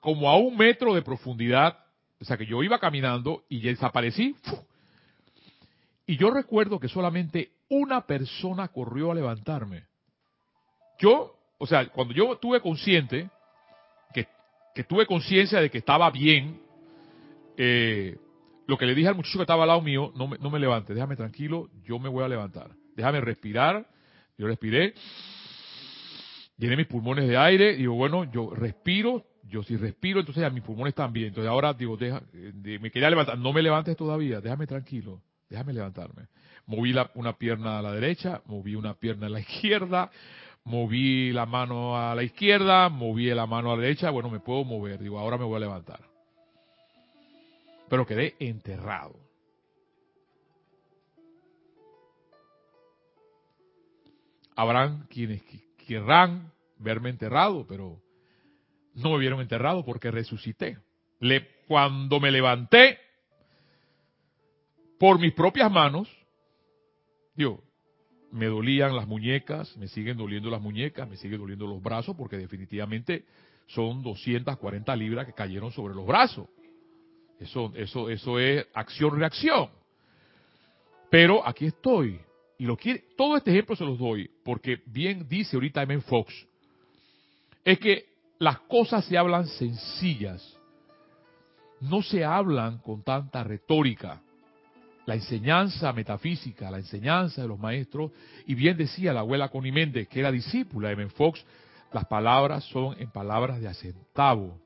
como 0.00 0.28
a 0.28 0.36
un 0.36 0.56
metro 0.56 0.94
de 0.94 1.02
profundidad, 1.02 1.78
o 2.20 2.24
sea 2.24 2.36
que 2.36 2.46
yo 2.46 2.62
iba 2.62 2.78
caminando 2.78 3.44
y 3.48 3.60
desaparecí. 3.60 4.36
Y 6.06 6.16
yo 6.16 6.30
recuerdo 6.30 6.78
que 6.78 6.88
solamente 6.88 7.50
una 7.68 8.06
persona 8.06 8.68
corrió 8.68 9.11
a 9.11 9.14
levantarme. 9.14 9.84
Yo, 10.99 11.37
o 11.58 11.66
sea, 11.66 11.88
cuando 11.88 12.14
yo 12.14 12.37
tuve 12.37 12.61
consciente, 12.61 13.30
que, 14.12 14.84
tuve 14.84 15.06
conciencia 15.06 15.61
de 15.61 15.70
que 15.70 15.78
estaba 15.78 16.11
bien, 16.11 16.61
eh, 17.56 18.16
lo 18.66 18.76
que 18.76 18.87
le 18.87 18.94
dije 18.94 19.08
al 19.08 19.14
muchacho 19.14 19.38
que 19.38 19.42
estaba 19.42 19.62
al 19.62 19.68
lado 19.68 19.80
mío, 19.80 20.12
no 20.16 20.26
me, 20.26 20.38
no 20.38 20.50
me 20.50 20.58
levante, 20.58 20.94
déjame 20.94 21.16
tranquilo, 21.16 21.70
yo 21.84 21.99
me 21.99 22.08
voy 22.08 22.25
a 22.25 22.28
levantar. 22.28 22.70
Déjame 22.96 23.20
respirar. 23.20 23.87
Yo 24.37 24.49
respiré, 24.49 24.94
llené 26.56 26.76
mis 26.76 26.87
pulmones 26.88 27.28
de 27.28 27.37
aire, 27.37 27.76
digo, 27.76 27.94
bueno, 27.94 28.25
yo 28.25 28.50
respiro, 28.50 29.25
yo 29.44 29.62
si 29.62 29.76
respiro, 29.76 30.20
entonces 30.20 30.42
a 30.42 30.50
mis 30.50 30.64
pulmones 30.64 30.94
también. 30.94 31.28
Entonces 31.28 31.49
ahora 31.49 31.73
digo, 31.73 31.96
deja, 31.96 32.20
me 32.32 32.90
quería 32.90 33.11
levantar, 33.11 33.38
no 33.38 33.52
me 33.52 33.62
levantes 33.62 33.96
todavía, 33.96 34.40
déjame 34.40 34.66
tranquilo, 34.66 35.23
déjame 35.48 35.72
levantarme. 35.72 36.28
Moví 36.66 36.94
una 37.14 37.36
pierna 37.36 37.78
a 37.78 37.82
la 37.82 37.92
derecha, 37.92 38.42
moví 38.46 38.74
una 38.74 38.94
pierna 38.94 39.26
a 39.26 39.30
la 39.30 39.40
izquierda, 39.40 40.10
moví 40.64 41.32
la 41.32 41.46
mano 41.46 41.96
a 41.96 42.14
la 42.14 42.22
izquierda, 42.22 42.88
moví 42.88 43.26
la 43.34 43.46
mano 43.46 43.72
a 43.72 43.76
la 43.76 43.82
derecha, 43.82 44.10
bueno, 44.10 44.30
me 44.30 44.40
puedo 44.40 44.64
mover, 44.64 45.00
digo, 45.00 45.18
ahora 45.18 45.36
me 45.36 45.44
voy 45.44 45.56
a 45.56 45.60
levantar 45.60 46.14
pero 47.88 48.06
quedé 48.06 48.34
enterrado. 48.38 49.14
Habrán 54.56 55.06
quienes 55.06 55.42
querrán 55.86 56.52
verme 56.78 57.10
enterrado, 57.10 57.66
pero 57.66 58.00
no 58.94 59.10
me 59.10 59.18
vieron 59.18 59.40
enterrado 59.40 59.84
porque 59.84 60.10
resucité. 60.10 60.78
Le, 61.20 61.48
cuando 61.66 62.20
me 62.20 62.30
levanté 62.30 62.98
por 64.98 65.18
mis 65.18 65.32
propias 65.32 65.70
manos, 65.70 66.08
yo 67.36 67.60
me 68.30 68.46
dolían 68.46 68.96
las 68.96 69.06
muñecas, 69.06 69.76
me 69.76 69.88
siguen 69.88 70.16
doliendo 70.16 70.50
las 70.50 70.60
muñecas, 70.60 71.08
me 71.08 71.16
siguen 71.16 71.40
doliendo 71.40 71.66
los 71.66 71.82
brazos, 71.82 72.16
porque 72.16 72.36
definitivamente 72.36 73.24
son 73.66 74.02
240 74.02 74.96
libras 74.96 75.26
que 75.26 75.32
cayeron 75.32 75.72
sobre 75.72 75.94
los 75.94 76.06
brazos. 76.06 76.48
Eso, 77.38 77.72
eso, 77.76 78.10
eso 78.10 78.38
es 78.38 78.66
acción-reacción. 78.74 79.70
Pero 81.10 81.46
aquí 81.46 81.66
estoy. 81.66 82.20
Y 82.58 82.64
lo 82.64 82.76
quiere, 82.76 83.04
todo 83.16 83.36
este 83.36 83.50
ejemplo 83.50 83.76
se 83.76 83.84
los 83.84 83.98
doy, 83.98 84.30
porque 84.44 84.82
bien 84.86 85.28
dice 85.28 85.56
ahorita 85.56 85.82
M. 85.82 86.00
Fox, 86.02 86.46
es 87.64 87.78
que 87.78 88.06
las 88.38 88.60
cosas 88.60 89.04
se 89.04 89.16
hablan 89.16 89.46
sencillas, 89.46 90.58
no 91.80 92.02
se 92.02 92.24
hablan 92.24 92.78
con 92.78 93.02
tanta 93.02 93.42
retórica. 93.42 94.22
La 95.06 95.14
enseñanza 95.14 95.92
metafísica, 95.92 96.70
la 96.70 96.78
enseñanza 96.78 97.42
de 97.42 97.49
los 97.49 97.58
maestros, 97.58 98.11
y 98.46 98.54
bien 98.54 98.76
decía 98.76 99.12
la 99.12 99.20
abuela 99.20 99.50
Connie 99.50 99.73
Méndez, 99.73 100.08
que 100.08 100.20
era 100.20 100.30
discípula 100.30 100.88
de 100.88 100.94
M. 100.94 101.08
Fox, 101.11 101.44
las 101.92 102.06
palabras 102.06 102.64
son 102.64 102.99
en 102.99 103.11
palabras 103.11 103.61
de 103.61 103.68
acentavo. 103.68 104.58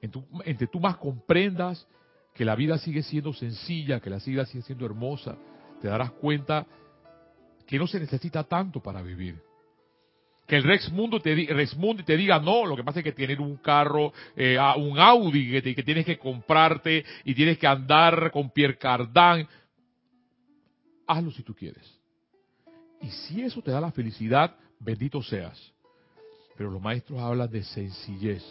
Entre 0.00 0.66
tú 0.66 0.80
más 0.80 0.96
comprendas 0.96 1.86
que 2.34 2.44
la 2.44 2.54
vida 2.54 2.78
sigue 2.78 3.02
siendo 3.02 3.32
sencilla, 3.32 4.00
que 4.00 4.10
la 4.10 4.18
vida 4.18 4.46
sigue 4.46 4.62
siendo 4.62 4.86
hermosa, 4.86 5.36
te 5.80 5.88
darás 5.88 6.12
cuenta 6.12 6.66
que 7.66 7.78
no 7.78 7.86
se 7.86 8.00
necesita 8.00 8.44
tanto 8.44 8.80
para 8.80 9.02
vivir. 9.02 9.47
Que 10.48 10.56
el 10.56 10.62
Rex 10.62 10.90
Mundo 10.90 11.20
te, 11.20 11.34
Rex 11.34 11.76
Mundo 11.76 12.02
te 12.02 12.16
diga, 12.16 12.40
no, 12.40 12.64
lo 12.64 12.74
que 12.74 12.82
pasa 12.82 13.00
es 13.00 13.04
que 13.04 13.12
tienes 13.12 13.38
un 13.38 13.58
carro, 13.58 14.14
eh, 14.34 14.58
un 14.78 14.98
Audi 14.98 15.60
que, 15.60 15.74
que, 15.74 15.82
tienes 15.82 16.06
que 16.06 16.18
comprarte 16.18 17.04
y 17.24 17.34
tienes 17.34 17.58
que 17.58 17.66
andar 17.66 18.30
con 18.30 18.50
Pierre 18.50 18.78
Cardin. 18.78 19.46
Hazlo 21.06 21.30
si 21.32 21.42
tú 21.42 21.54
quieres. 21.54 21.86
Y 23.02 23.10
si 23.10 23.42
eso 23.42 23.60
te 23.60 23.70
da 23.70 23.80
la 23.80 23.92
felicidad, 23.92 24.56
bendito 24.80 25.22
seas. 25.22 25.72
Pero 26.56 26.70
los 26.70 26.80
maestros 26.80 27.20
hablan 27.20 27.50
de 27.50 27.62
sencillez. 27.62 28.42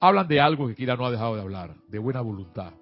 Hablan 0.00 0.26
de 0.26 0.40
algo 0.40 0.66
que 0.66 0.74
Kira 0.74 0.96
no 0.96 1.06
ha 1.06 1.10
dejado 1.12 1.36
de 1.36 1.40
hablar, 1.40 1.74
de 1.86 1.98
buena 2.00 2.20
voluntad. 2.20 2.72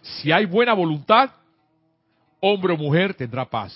Si 0.00 0.30
hay 0.30 0.46
buena 0.46 0.74
voluntad, 0.74 1.30
hombre 2.40 2.74
o 2.74 2.76
mujer 2.76 3.14
tendrá 3.14 3.44
paz. 3.48 3.74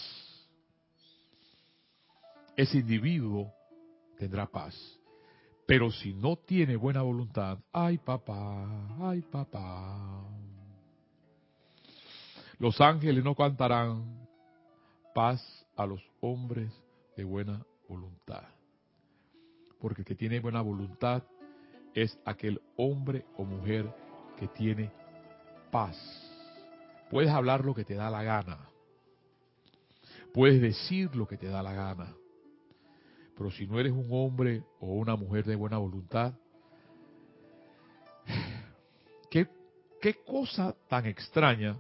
Ese 2.58 2.78
individuo 2.78 3.54
tendrá 4.18 4.44
paz. 4.50 4.74
Pero 5.64 5.92
si 5.92 6.12
no 6.12 6.34
tiene 6.34 6.74
buena 6.74 7.02
voluntad, 7.02 7.56
ay 7.72 7.98
papá, 7.98 8.96
ay 8.98 9.22
papá. 9.22 10.26
Los 12.58 12.80
ángeles 12.80 13.22
no 13.22 13.36
cantarán 13.36 14.26
paz 15.14 15.40
a 15.76 15.86
los 15.86 16.02
hombres 16.20 16.72
de 17.16 17.22
buena 17.22 17.64
voluntad. 17.88 18.42
Porque 19.78 20.02
el 20.02 20.06
que 20.06 20.16
tiene 20.16 20.40
buena 20.40 20.60
voluntad 20.60 21.22
es 21.94 22.18
aquel 22.24 22.60
hombre 22.76 23.24
o 23.36 23.44
mujer 23.44 23.88
que 24.36 24.48
tiene 24.48 24.90
paz. 25.70 25.96
Puedes 27.08 27.30
hablar 27.30 27.64
lo 27.64 27.72
que 27.72 27.84
te 27.84 27.94
da 27.94 28.10
la 28.10 28.24
gana. 28.24 28.68
Puedes 30.34 30.60
decir 30.60 31.14
lo 31.14 31.28
que 31.28 31.36
te 31.36 31.46
da 31.46 31.62
la 31.62 31.72
gana. 31.72 32.16
Pero 33.38 33.50
si 33.52 33.66
no 33.66 33.80
eres 33.80 33.92
un 33.92 34.08
hombre 34.10 34.62
o 34.80 34.88
una 34.94 35.16
mujer 35.16 35.44
de 35.44 35.54
buena 35.54 35.78
voluntad, 35.78 36.34
¿qué, 39.30 39.46
qué 40.00 40.14
cosa 40.26 40.74
tan 40.88 41.06
extraña? 41.06 41.78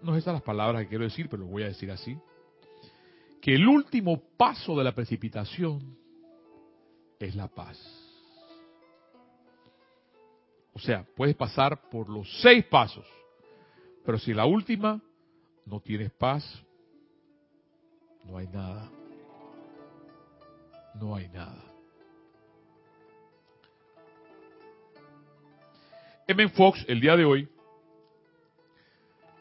No 0.00 0.14
es 0.14 0.22
esas 0.22 0.34
las 0.34 0.42
palabras 0.42 0.82
que 0.82 0.88
quiero 0.88 1.04
decir, 1.04 1.28
pero 1.28 1.42
lo 1.42 1.48
voy 1.48 1.64
a 1.64 1.68
decir 1.68 1.90
así. 1.90 2.16
Que 3.40 3.54
el 3.56 3.66
último 3.66 4.22
paso 4.36 4.76
de 4.76 4.84
la 4.84 4.94
precipitación 4.94 5.98
es 7.18 7.34
la 7.34 7.48
paz. 7.48 7.78
O 10.72 10.78
sea, 10.78 11.04
puedes 11.16 11.34
pasar 11.36 11.90
por 11.90 12.08
los 12.08 12.40
seis 12.40 12.64
pasos 12.64 13.04
pero 14.04 14.18
si 14.18 14.34
la 14.34 14.46
última 14.46 15.00
no 15.64 15.80
tienes 15.80 16.10
paz, 16.12 16.44
no 18.24 18.36
hay 18.36 18.48
nada. 18.48 18.90
No 20.94 21.14
hay 21.14 21.28
nada. 21.28 21.62
M. 26.26 26.48
Fox, 26.50 26.84
el 26.88 27.00
día 27.00 27.16
de 27.16 27.24
hoy, 27.24 27.48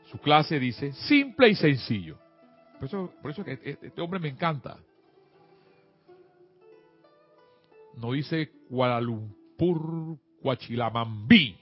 su 0.10 0.18
clase 0.20 0.60
dice 0.60 0.92
simple 0.94 1.50
y 1.50 1.56
sencillo. 1.56 2.18
Por 2.80 2.86
eso, 2.88 3.14
por 3.22 3.32
eso 3.32 3.44
que 3.44 3.54
este, 3.54 3.88
este 3.88 4.02
hombre 4.02 4.20
me 4.20 4.30
encanta. 4.30 4.78
No 7.96 8.14
dice 8.14 8.52
Kuala 8.68 9.00
Lumpur, 9.00 10.18
Cuachilamambí. 10.42 11.58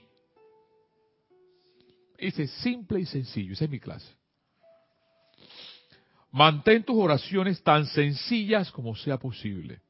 Dice 2.18 2.46
simple 2.46 3.00
y 3.00 3.06
sencillo, 3.06 3.52
esa 3.52 3.64
es 3.64 3.70
mi 3.70 3.80
clase. 3.80 4.19
Mantén 6.32 6.84
tus 6.84 6.96
oraciones 6.96 7.62
tan 7.62 7.86
sencillas 7.86 8.70
como 8.70 8.94
sea 8.94 9.18
posible. 9.18 9.80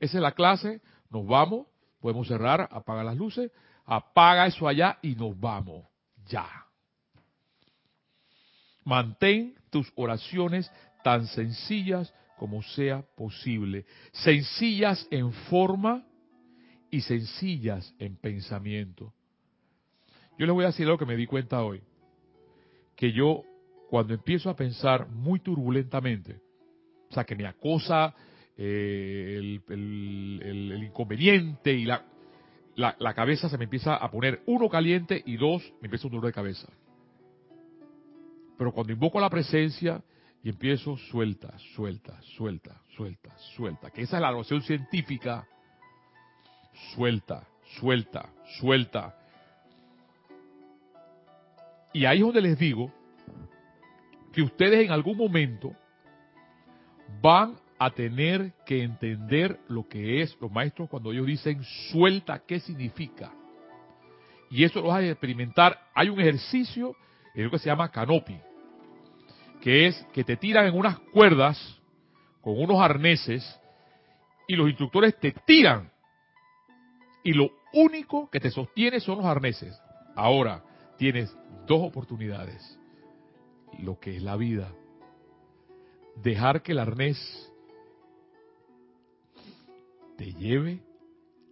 Esa 0.00 0.18
es 0.18 0.22
la 0.22 0.32
clase, 0.32 0.80
nos 1.10 1.26
vamos, 1.26 1.66
podemos 2.00 2.26
cerrar, 2.26 2.68
apaga 2.72 3.04
las 3.04 3.16
luces, 3.16 3.52
apaga 3.84 4.46
eso 4.46 4.66
allá 4.66 4.98
y 5.02 5.14
nos 5.14 5.38
vamos, 5.38 5.86
ya. 6.26 6.48
Mantén 8.84 9.54
tus 9.70 9.92
oraciones 9.94 10.70
tan 11.04 11.26
sencillas 11.28 12.12
como 12.36 12.62
sea 12.62 13.02
posible. 13.16 13.86
Sencillas 14.12 15.06
en 15.10 15.32
forma 15.32 16.04
y 16.90 17.00
sencillas 17.02 17.94
en 17.98 18.16
pensamiento. 18.16 19.14
Yo 20.38 20.46
les 20.46 20.54
voy 20.54 20.64
a 20.64 20.68
decir 20.68 20.86
lo 20.86 20.98
que 20.98 21.06
me 21.06 21.16
di 21.16 21.26
cuenta 21.26 21.62
hoy. 21.62 21.82
Que 22.96 23.12
yo, 23.12 23.44
cuando 23.92 24.14
empiezo 24.14 24.48
a 24.48 24.56
pensar 24.56 25.06
muy 25.06 25.40
turbulentamente, 25.40 26.40
o 27.10 27.12
sea, 27.12 27.24
que 27.24 27.36
me 27.36 27.46
acosa 27.46 28.14
eh, 28.56 29.58
el, 29.68 30.82
inconveniente 30.82 31.74
y 31.74 31.84
la, 31.84 32.02
la, 32.74 33.12
cabeza 33.12 33.50
se 33.50 33.58
me 33.58 33.64
empieza 33.64 33.94
a 33.94 34.10
poner, 34.10 34.40
uno, 34.46 34.70
caliente 34.70 35.22
y 35.26 35.36
dos, 35.36 35.62
me 35.82 35.88
empieza 35.88 36.06
un 36.06 36.12
dolor 36.12 36.28
de 36.28 36.32
cabeza. 36.32 36.72
Pero 38.56 38.72
cuando 38.72 38.94
invoco 38.94 39.20
la 39.20 39.28
presencia 39.28 40.02
y 40.42 40.48
empiezo 40.48 40.96
suelta, 40.96 41.52
suelta, 41.74 42.18
suelta, 42.22 42.80
suelta, 42.96 43.36
suelta, 43.54 43.90
que 43.90 44.00
esa 44.00 44.16
es 44.16 44.22
la 44.22 44.32
noción 44.32 44.62
científica, 44.62 45.46
suelta, 46.94 47.46
suelta, 47.78 48.32
suelta, 48.58 49.18
y 51.92 52.06
ahí 52.06 52.20
es 52.20 52.24
donde 52.24 52.40
les 52.40 52.58
digo 52.58 53.01
que 54.32 54.42
ustedes 54.42 54.84
en 54.84 54.92
algún 54.92 55.16
momento 55.16 55.74
van 57.20 57.56
a 57.78 57.90
tener 57.90 58.52
que 58.64 58.82
entender 58.82 59.58
lo 59.68 59.88
que 59.88 60.22
es 60.22 60.36
los 60.40 60.50
maestros 60.50 60.88
cuando 60.88 61.12
ellos 61.12 61.26
dicen 61.26 61.62
suelta, 61.90 62.42
¿qué 62.46 62.60
significa? 62.60 63.32
Y 64.50 64.64
eso 64.64 64.80
lo 64.80 64.88
vas 64.88 65.00
a 65.00 65.06
experimentar. 65.06 65.78
Hay 65.94 66.08
un 66.08 66.20
ejercicio 66.20 66.94
en 67.34 67.44
lo 67.44 67.50
que 67.50 67.58
se 67.58 67.66
llama 67.66 67.90
canopy, 67.90 68.38
que 69.60 69.86
es 69.86 70.06
que 70.12 70.24
te 70.24 70.36
tiran 70.36 70.66
en 70.66 70.76
unas 70.76 70.98
cuerdas 70.98 71.80
con 72.40 72.58
unos 72.58 72.80
arneses 72.80 73.58
y 74.46 74.54
los 74.54 74.68
instructores 74.68 75.18
te 75.18 75.32
tiran. 75.32 75.90
Y 77.24 77.32
lo 77.32 77.50
único 77.72 78.28
que 78.30 78.40
te 78.40 78.50
sostiene 78.50 79.00
son 79.00 79.18
los 79.18 79.26
arneses. 79.26 79.80
Ahora, 80.14 80.62
tienes 80.98 81.34
dos 81.66 81.82
oportunidades. 81.82 82.78
Lo 83.80 83.98
que 83.98 84.16
es 84.16 84.22
la 84.22 84.36
vida. 84.36 84.72
Dejar 86.16 86.62
que 86.62 86.72
el 86.72 86.78
arnés 86.78 87.18
te 90.16 90.32
lleve 90.34 90.80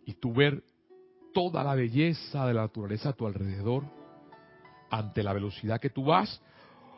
y 0.04 0.14
tú 0.14 0.33
ver 0.33 0.62
toda 1.33 1.64
la 1.64 1.74
belleza 1.74 2.46
de 2.46 2.54
la 2.54 2.62
naturaleza 2.62 3.11
a 3.11 3.12
tu 3.12 3.26
alrededor 3.26 3.85
ante 4.90 5.22
la 5.22 5.33
velocidad 5.33 5.80
que 5.80 5.90
tú 5.90 6.04
vas. 6.04 6.40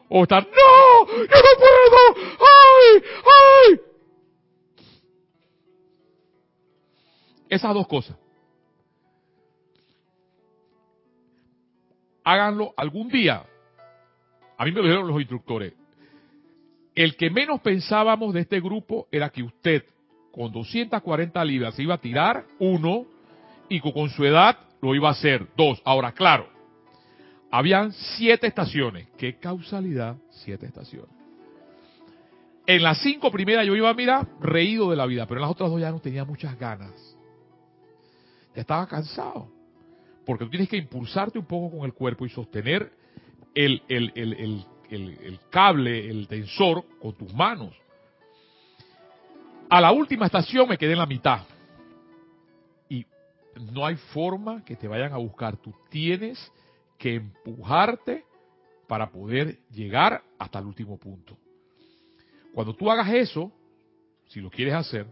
O 0.09 0.25
estar, 0.25 0.45
no, 0.45 1.07
yo 1.07 1.25
no 1.25 2.15
puedo, 2.15 2.37
ay, 2.39 3.03
ay. 3.25 3.81
Esas 7.49 7.75
dos 7.75 7.87
cosas. 7.87 8.17
háganlo 12.25 12.73
algún 12.77 13.09
día. 13.09 13.45
A 14.57 14.65
mí 14.65 14.73
me 14.73 14.79
lo 14.79 14.85
dijeron 14.85 15.09
los 15.09 15.19
instructores. 15.19 15.75
El 16.95 17.17
que 17.17 17.31
menos 17.31 17.61
pensábamos 17.61 18.35
de 18.35 18.41
este 18.41 18.61
grupo 18.61 19.09
era 19.11 19.31
que 19.31 19.43
usted 19.43 19.85
con 20.31 20.53
240 20.53 21.45
libras 21.45 21.75
se 21.75 21.83
iba 21.83 21.95
a 21.95 22.01
tirar, 22.01 22.45
uno, 22.59 23.07
y 23.69 23.81
con 23.81 24.11
su 24.11 24.25
edad 24.25 24.59
lo 24.81 24.95
iba 24.95 25.09
a 25.09 25.13
hacer, 25.13 25.47
dos. 25.57 25.81
Ahora, 25.85 26.13
claro, 26.13 26.49
habían 27.51 27.93
siete 27.93 28.47
estaciones. 28.47 29.09
¿Qué 29.17 29.39
causalidad? 29.39 30.17
Siete 30.31 30.67
estaciones. 30.67 31.11
En 32.67 32.83
las 32.83 33.03
cinco 33.03 33.31
primeras 33.31 33.67
yo 33.67 33.75
iba, 33.75 33.93
mira, 33.95 34.27
reído 34.41 34.91
de 34.91 34.97
la 34.97 35.07
vida, 35.07 35.27
pero 35.27 35.39
en 35.39 35.43
las 35.43 35.51
otras 35.51 35.71
dos 35.71 35.81
ya 35.81 35.91
no 35.91 36.01
tenía 36.01 36.25
muchas 36.25 36.59
ganas. 36.59 36.93
Ya 38.55 38.61
estaba 38.61 38.87
cansado. 38.87 39.49
Porque 40.25 40.45
tú 40.45 40.51
tienes 40.51 40.69
que 40.69 40.77
impulsarte 40.77 41.39
un 41.39 41.47
poco 41.47 41.77
con 41.77 41.87
el 41.87 41.93
cuerpo 41.93 42.25
y 42.25 42.29
sostener 42.29 42.93
el, 43.55 43.83
el, 43.89 44.13
el, 44.15 44.67
el 44.91 45.41
cable, 45.51 46.11
el 46.11 46.29
tensor 46.29 46.85
con 47.01 47.13
tus 47.15 47.33
manos. 47.33 47.75
A 49.69 49.81
la 49.81 49.91
última 49.93 50.27
estación 50.27 50.69
me 50.69 50.77
quedé 50.77 50.93
en 50.93 50.99
la 50.99 51.07
mitad. 51.07 51.41
Y 52.89 53.07
no 53.73 53.87
hay 53.87 53.97
forma 53.97 54.65
que 54.65 54.77
te 54.77 54.87
vayan 54.87 55.13
a 55.13 55.17
buscar. 55.17 55.57
Tú 55.57 55.73
tienes 55.89 56.53
que 56.99 57.15
empujarte 57.15 58.25
para 58.87 59.11
poder 59.11 59.59
llegar 59.71 60.23
hasta 60.39 60.59
el 60.59 60.67
último 60.67 60.99
punto. 60.99 61.39
Cuando 62.53 62.75
tú 62.75 62.91
hagas 62.91 63.09
eso, 63.09 63.51
si 64.27 64.41
lo 64.41 64.51
quieres 64.51 64.75
hacer, 64.75 65.07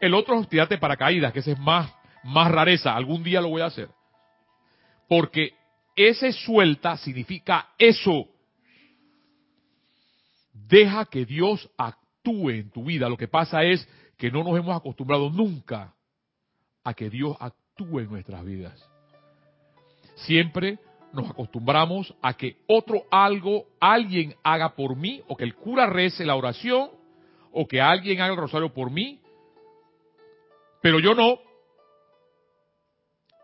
el 0.00 0.14
otro 0.14 0.38
es 0.40 0.48
tirarte 0.48 0.78
paracaídas, 0.78 1.32
que 1.32 1.40
ese 1.40 1.52
es 1.52 1.58
más, 1.58 1.92
más 2.22 2.50
rareza. 2.50 2.94
Algún 2.94 3.22
día 3.24 3.40
lo 3.40 3.48
voy 3.48 3.62
a 3.62 3.66
hacer. 3.66 3.88
Porque 5.08 5.54
ese 5.96 6.32
suelta 6.32 6.96
significa 6.96 7.68
eso. 7.78 8.28
Deja 10.52 11.06
que 11.06 11.24
Dios 11.24 11.68
actúe 11.76 12.50
en 12.50 12.70
tu 12.70 12.84
vida. 12.84 13.08
Lo 13.08 13.16
que 13.16 13.28
pasa 13.28 13.62
es 13.62 13.86
que 14.16 14.30
no 14.30 14.44
nos 14.44 14.58
hemos 14.58 14.76
acostumbrado 14.76 15.30
nunca 15.30 15.94
a 16.84 16.94
que 16.94 17.10
Dios 17.10 17.36
actúe 17.40 18.00
en 18.00 18.10
nuestras 18.10 18.44
vidas. 18.44 18.88
Siempre 20.14 20.78
nos 21.12 21.30
acostumbramos 21.30 22.14
a 22.22 22.34
que 22.34 22.56
otro 22.66 23.04
algo, 23.10 23.66
alguien 23.80 24.34
haga 24.42 24.74
por 24.74 24.96
mí, 24.96 25.22
o 25.28 25.36
que 25.36 25.44
el 25.44 25.54
cura 25.54 25.86
rece 25.86 26.24
la 26.24 26.36
oración, 26.36 26.90
o 27.52 27.66
que 27.66 27.80
alguien 27.80 28.20
haga 28.20 28.32
el 28.32 28.40
rosario 28.40 28.72
por 28.72 28.90
mí, 28.90 29.20
pero 30.82 30.98
yo 30.98 31.14
no. 31.14 31.38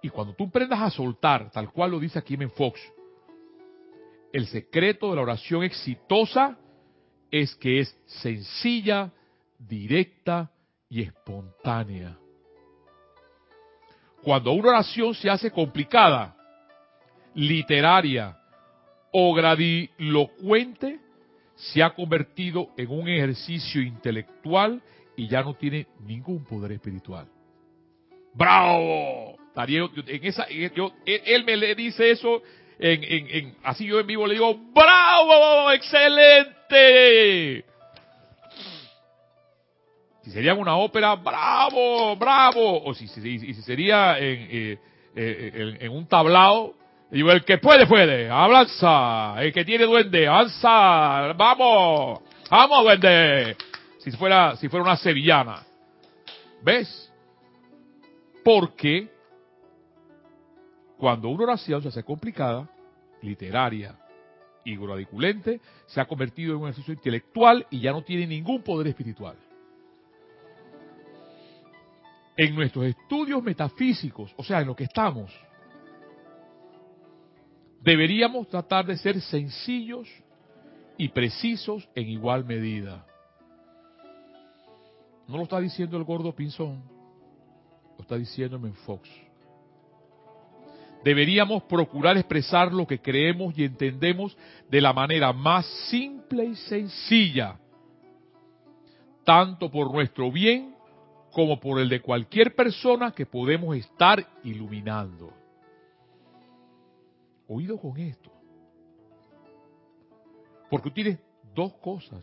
Y 0.03 0.09
cuando 0.11 0.35
tú 0.35 0.45
aprendas 0.45 0.81
a 0.81 0.91
soltar, 0.91 1.51
tal 1.51 1.73
cual 1.73 1.93
lo 1.93 2.01
dice 2.01 2.19
aquí 2.19 2.35
en 2.35 2.51
Fox, 2.51 2.81
el 4.33 4.47
secreto 4.47 5.11
de 5.11 5.17
la 5.17 5.23
oración 5.23 5.65
exitosa 5.65 6.59
es 7.31 7.55
que 7.57 7.81
es 7.81 7.97
sencilla, 8.07 9.13
directa 9.59 10.51
y 10.89 11.03
espontánea. 11.03 12.17
Cuando 14.23 14.53
una 14.53 14.71
oración 14.71 15.15
se 15.15 15.31
hace 15.31 15.51
complicada, 15.51 16.37
literaria 17.35 18.37
o 19.13 19.35
gradilocuente, 19.35 21.01
se 21.55 21.83
ha 21.83 21.95
convertido 21.95 22.71
en 22.77 22.91
un 22.91 23.09
ejercicio 23.09 23.81
intelectual 23.81 24.83
y 25.17 25.29
ya 25.29 25.43
no 25.43 25.55
tiene 25.55 25.87
ningún 26.01 26.45
poder 26.45 26.73
espiritual. 26.73 27.27
¡Bravo! 28.35 29.38
En 29.65 30.25
esa, 30.25 30.47
yo, 30.49 30.93
él, 31.05 31.45
me 31.45 31.57
le 31.57 31.75
dice 31.75 32.11
eso, 32.11 32.43
en, 32.79 33.03
en, 33.05 33.57
así 33.65 33.87
yo 33.87 33.99
en 33.99 34.07
vivo 34.07 34.27
le 34.27 34.35
digo, 34.35 34.55
¡Bravo! 34.73 35.73
¡Excelente! 35.73 37.65
Si 40.23 40.31
sería 40.31 40.55
una 40.55 40.77
ópera, 40.77 41.17
¡Bravo! 41.17 42.15
¡Bravo! 42.17 42.85
O 42.85 42.95
si, 42.95 43.09
si, 43.09 43.39
si 43.39 43.63
sería 43.63 44.17
en, 44.19 44.49
eh, 44.51 44.79
eh, 45.17 45.77
en, 45.81 45.91
un 45.91 46.07
tablao, 46.07 46.75
digo, 47.11 47.33
el 47.33 47.45
que 47.45 47.59
puede, 47.59 47.87
puede, 47.87 48.31
avanza, 48.31 49.43
el 49.43 49.53
que 49.53 49.65
tiene 49.65 49.85
duende, 49.87 50.29
avanza, 50.29 51.33
vamos, 51.33 52.21
vamos 52.49 52.85
duende. 52.85 53.57
Si 53.99 54.13
fuera, 54.13 54.55
si 54.57 54.69
fuera 54.69 54.85
una 54.85 54.97
sevillana. 54.97 55.65
¿Ves? 56.63 57.13
Porque 58.45 59.18
cuando 60.99 61.29
una 61.29 61.45
oración 61.45 61.81
se 61.81 61.89
hace 61.89 62.03
complicada, 62.03 62.69
literaria 63.23 63.97
y 64.65 64.77
gradiculente, 64.77 65.61
se 65.87 66.01
ha 66.01 66.07
convertido 66.07 66.55
en 66.55 66.63
un 66.63 66.65
ejercicio 66.65 66.93
intelectual 66.93 67.67
y 67.71 67.81
ya 67.81 67.93
no 67.93 68.03
tiene 68.03 68.27
ningún 68.27 68.63
poder 68.63 68.89
espiritual. 68.89 69.37
En 72.37 72.55
nuestros 72.55 72.87
estudios 72.87 73.43
metafísicos, 73.43 74.35
o 74.37 74.45
sea, 74.45 74.61
en 74.61 74.67
lo 74.67 74.77
que 74.77 74.85
estamos, 74.85 75.33
deberíamos 77.81 78.49
tratar 78.49 78.85
de 78.87 78.97
ser 78.97 79.21
sencillos 79.21 80.09
y 80.97 81.09
precisos 81.09 81.89
en 81.95 82.09
igual 82.09 82.45
medida. 82.45 83.07
No 85.29 85.37
lo 85.37 85.45
está 85.45 85.61
diciendo 85.61 85.97
el 85.97 86.05
gordo 86.05 86.35
Pinzón, 86.35 86.83
lo 87.97 88.03
está 88.03 88.17
diciendo 88.17 88.61
Fox. 88.85 89.28
Deberíamos 91.09 91.63
procurar 91.63 92.19
expresar 92.19 92.71
lo 92.71 92.87
que 92.87 93.01
creemos 93.01 93.57
y 93.57 93.65
entendemos 93.65 94.37
de 94.69 94.79
la 94.79 94.93
manera 94.93 95.33
más 95.33 95.65
simple 95.89 96.45
y 96.45 96.55
sencilla, 96.55 97.59
tanto 99.25 99.71
por 99.71 99.91
nuestro 99.91 100.31
bien 100.31 100.77
como 101.33 101.59
por 101.59 101.81
el 101.81 101.89
de 101.89 102.03
cualquier 102.03 102.55
persona 102.55 103.13
que 103.13 103.25
podemos 103.25 103.75
estar 103.75 104.23
iluminando. 104.45 105.33
Oído 107.47 107.79
con 107.79 107.97
esto. 107.97 108.31
Porque 110.69 110.91
tienes 110.91 111.19
dos 111.55 111.73
cosas. 111.79 112.23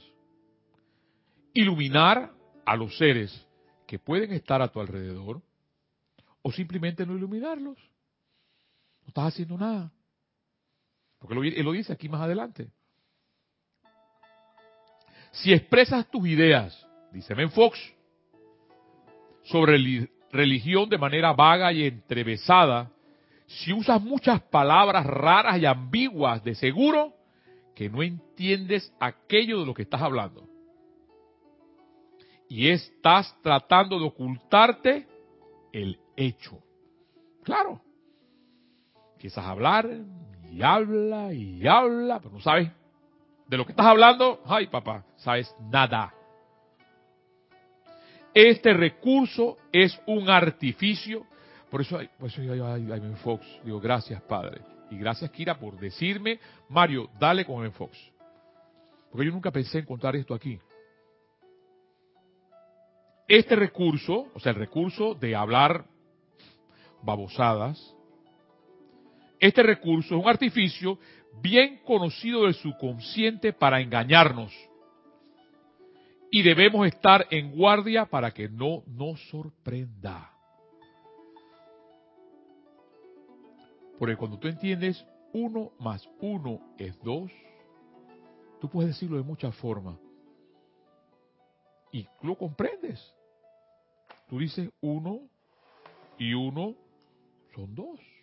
Iluminar 1.55 2.31
a 2.63 2.75
los 2.75 2.95
seres 2.99 3.47
que 3.87 3.97
pueden 3.97 4.31
estar 4.31 4.61
a 4.61 4.67
tu 4.67 4.79
alrededor 4.79 5.41
o 6.43 6.51
simplemente 6.51 7.03
no 7.03 7.17
iluminarlos. 7.17 7.94
Estás 9.15 9.33
haciendo 9.33 9.57
nada. 9.57 9.93
Porque 11.19 11.35
él 11.35 11.63
lo 11.63 11.71
dice 11.71 11.93
aquí 11.93 12.09
más 12.09 12.19
adelante. 12.19 12.69
Si 15.31 15.53
expresas 15.53 16.05
tus 16.11 16.27
ideas, 16.27 16.85
dice 17.13 17.33
Men 17.33 17.49
Fox, 17.49 17.79
sobre 19.43 20.09
religión 20.33 20.89
de 20.89 20.97
manera 20.97 21.31
vaga 21.31 21.71
y 21.71 21.85
entrevesada, 21.85 22.91
si 23.47 23.71
usas 23.71 24.01
muchas 24.01 24.41
palabras 24.41 25.05
raras 25.05 25.61
y 25.61 25.65
ambiguas, 25.65 26.43
de 26.43 26.53
seguro 26.53 27.13
que 27.73 27.89
no 27.89 28.03
entiendes 28.03 28.93
aquello 28.99 29.61
de 29.61 29.65
lo 29.65 29.73
que 29.73 29.83
estás 29.83 30.01
hablando. 30.01 30.45
Y 32.49 32.67
estás 32.67 33.33
tratando 33.41 33.97
de 33.97 34.07
ocultarte 34.07 35.07
el 35.71 35.97
hecho. 36.17 36.61
Claro, 37.43 37.81
empiezas 39.25 39.43
a 39.43 39.49
hablar 39.49 39.89
y 40.51 40.61
habla 40.61 41.33
y 41.33 41.65
habla, 41.65 42.19
pero 42.19 42.35
no 42.35 42.41
sabes 42.41 42.69
de 43.47 43.57
lo 43.57 43.65
que 43.65 43.71
estás 43.71 43.87
hablando. 43.87 44.39
Ay, 44.45 44.67
papá, 44.67 45.03
sabes 45.15 45.51
nada. 45.59 46.13
Este 48.31 48.71
recurso 48.73 49.57
es 49.71 49.99
un 50.05 50.29
artificio. 50.29 51.25
Por 51.71 51.81
eso, 51.81 51.99
por 52.19 52.29
eso 52.29 52.43
yo, 52.43 52.67
ay, 52.67 52.87
ay, 52.91 53.15
Fox, 53.23 53.43
digo, 53.63 53.79
gracias, 53.79 54.21
Padre. 54.21 54.61
Y 54.91 54.97
gracias, 54.99 55.31
Kira, 55.31 55.57
por 55.57 55.79
decirme, 55.79 56.39
Mario, 56.69 57.09
dale 57.19 57.45
con 57.45 57.71
Fox. 57.71 57.97
Porque 59.09 59.25
yo 59.25 59.31
nunca 59.31 59.49
pensé 59.49 59.79
en 59.79 59.85
contar 59.85 60.15
esto 60.15 60.35
aquí. 60.35 60.59
Este 63.27 63.55
recurso, 63.55 64.27
o 64.35 64.39
sea, 64.39 64.51
el 64.51 64.59
recurso 64.59 65.15
de 65.15 65.35
hablar 65.35 65.85
babosadas, 67.01 67.94
este 69.39 69.63
recurso 69.63 70.15
es 70.15 70.23
un 70.23 70.29
artificio 70.29 70.97
bien 71.41 71.81
conocido 71.85 72.43
del 72.43 72.53
subconsciente 72.53 73.53
para 73.53 73.81
engañarnos. 73.81 74.53
Y 76.31 76.41
debemos 76.43 76.87
estar 76.87 77.27
en 77.29 77.51
guardia 77.51 78.05
para 78.05 78.31
que 78.31 78.49
no 78.49 78.83
nos 78.87 79.21
sorprenda. 79.29 80.31
Porque 83.97 84.17
cuando 84.17 84.37
tú 84.37 84.47
entiendes 84.47 85.05
uno 85.33 85.71
más 85.79 86.07
uno 86.19 86.59
es 86.77 86.97
dos, 87.01 87.31
tú 88.59 88.69
puedes 88.69 88.91
decirlo 88.91 89.17
de 89.17 89.23
muchas 89.23 89.55
formas. 89.55 89.97
Y 91.91 92.05
lo 92.21 92.35
comprendes. 92.35 93.13
Tú 94.27 94.39
dices 94.39 94.69
uno 94.81 95.21
y 96.17 96.33
uno 96.33 96.75
son 97.53 97.73
dos. 97.73 98.14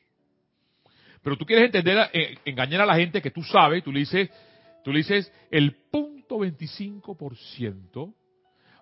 Pero 1.22 1.36
tú 1.36 1.46
quieres 1.46 1.66
entender, 1.66 2.10
eh, 2.12 2.36
engañar 2.44 2.80
a 2.82 2.86
la 2.86 2.96
gente 2.96 3.22
que 3.22 3.30
tú 3.30 3.42
sabes, 3.42 3.84
tú 3.84 3.92
le 3.92 4.00
dices, 4.00 4.28
tú 4.82 4.92
le 4.92 4.98
dices 4.98 5.32
el 5.50 5.76
punto 5.90 6.38
25% 6.38 8.12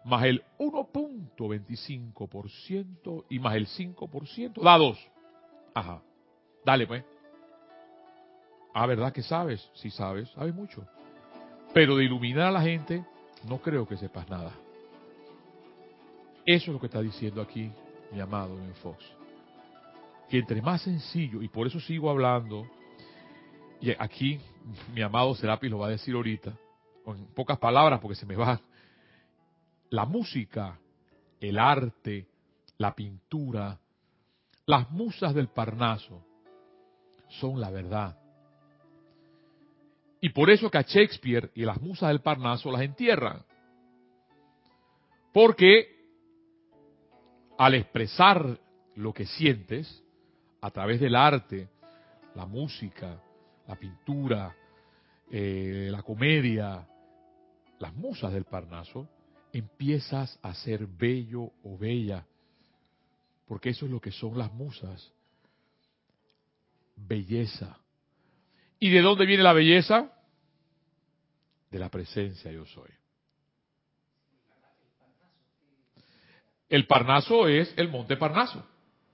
más 0.05 0.25
el 0.25 0.43
1.25% 0.59 3.25
y 3.29 3.39
más 3.39 3.55
el 3.57 3.67
5%, 3.67 4.63
da 4.63 4.79
dos. 4.79 4.99
Ajá. 5.75 6.01
Dale 6.65 6.87
pues. 6.87 7.05
Ah, 8.73 8.87
¿verdad 8.87 9.13
que 9.13 9.23
sabes? 9.23 9.69
Sí 9.75 9.91
sabes, 9.91 10.31
sabes 10.31 10.55
mucho. 10.55 10.87
Pero 11.75 11.97
de 11.97 12.05
iluminar 12.05 12.47
a 12.47 12.53
la 12.53 12.63
gente, 12.63 13.05
no 13.49 13.59
creo 13.59 13.87
que 13.87 13.97
sepas 13.97 14.29
nada. 14.29 14.53
Eso 16.47 16.71
es 16.71 16.73
lo 16.73 16.81
que 16.81 16.87
está 16.87 17.03
diciendo 17.03 17.43
aquí 17.43 17.71
mi 18.13 18.21
amado 18.21 18.57
Ben 18.57 18.75
Fox. 18.77 19.20
Que 20.31 20.39
entre 20.39 20.63
más 20.63 20.83
sencillo, 20.83 21.43
y 21.43 21.49
por 21.49 21.67
eso 21.67 21.81
sigo 21.81 22.09
hablando, 22.09 22.67
y 23.81 23.91
aquí 23.99 24.41
mi 24.95 25.03
amado 25.03 25.35
Serapis 25.35 25.71
lo 25.71 25.79
va 25.79 25.89
a 25.89 25.91
decir 25.91 26.15
ahorita, 26.15 26.53
con 27.05 27.27
pocas 27.35 27.59
palabras 27.59 28.01
porque 28.01 28.15
se 28.15 28.27
me 28.27 28.37
va. 28.37 28.61
La 29.91 30.05
música, 30.05 30.79
el 31.41 31.59
arte, 31.59 32.29
la 32.79 32.95
pintura, 32.95 33.81
las 34.67 34.91
musas 34.91 35.35
del 35.35 35.49
Parnaso 35.49 36.25
son 37.41 37.61
la 37.61 37.71
verdad. 37.71 38.17
Y 40.21 40.29
por 40.29 40.51
eso 40.51 40.71
que 40.71 40.79
a 40.79 40.83
Shakespeare 40.83 41.51
y 41.55 41.65
las 41.65 41.81
musas 41.81 42.11
del 42.11 42.21
Parnaso 42.21 42.71
las 42.71 42.83
entierran. 42.83 43.43
Porque 45.33 45.99
al 47.59 47.75
expresar 47.75 48.61
lo 48.95 49.13
que 49.13 49.27
sientes 49.27 50.05
a 50.61 50.71
través 50.71 51.01
del 51.01 51.15
arte, 51.15 51.69
la 52.35 52.47
música, 52.47 53.21
la 53.67 53.77
pintura, 53.77 54.55
eh, 55.31 55.89
la 55.91 56.03
comedia, 56.03 56.87
las 57.79 57.95
musas 57.95 58.33
del 58.33 58.45
Parnaso, 58.45 59.09
empiezas 59.53 60.39
a 60.43 60.55
ser 60.55 60.87
bello 60.87 61.53
o 61.63 61.79
bella. 61.79 62.27
Porque 63.47 63.71
eso 63.71 63.87
es 63.87 63.91
lo 63.91 64.01
que 64.01 64.13
son 64.13 64.39
las 64.39 64.53
musas. 64.53 65.13
Belleza. 66.97 67.79
¿Y 68.79 68.91
de 68.91 69.01
dónde 69.01 69.27
viene 69.27 69.43
la 69.43 69.53
belleza? 69.53 70.13
De 71.71 71.79
la 71.79 71.89
presencia 71.89 72.53
yo 72.53 72.67
soy. 72.67 72.91
El 76.69 76.87
Parnaso 76.87 77.49
es 77.49 77.75
el 77.77 77.89
monte 77.89 78.17
Parnaso, 78.17 78.65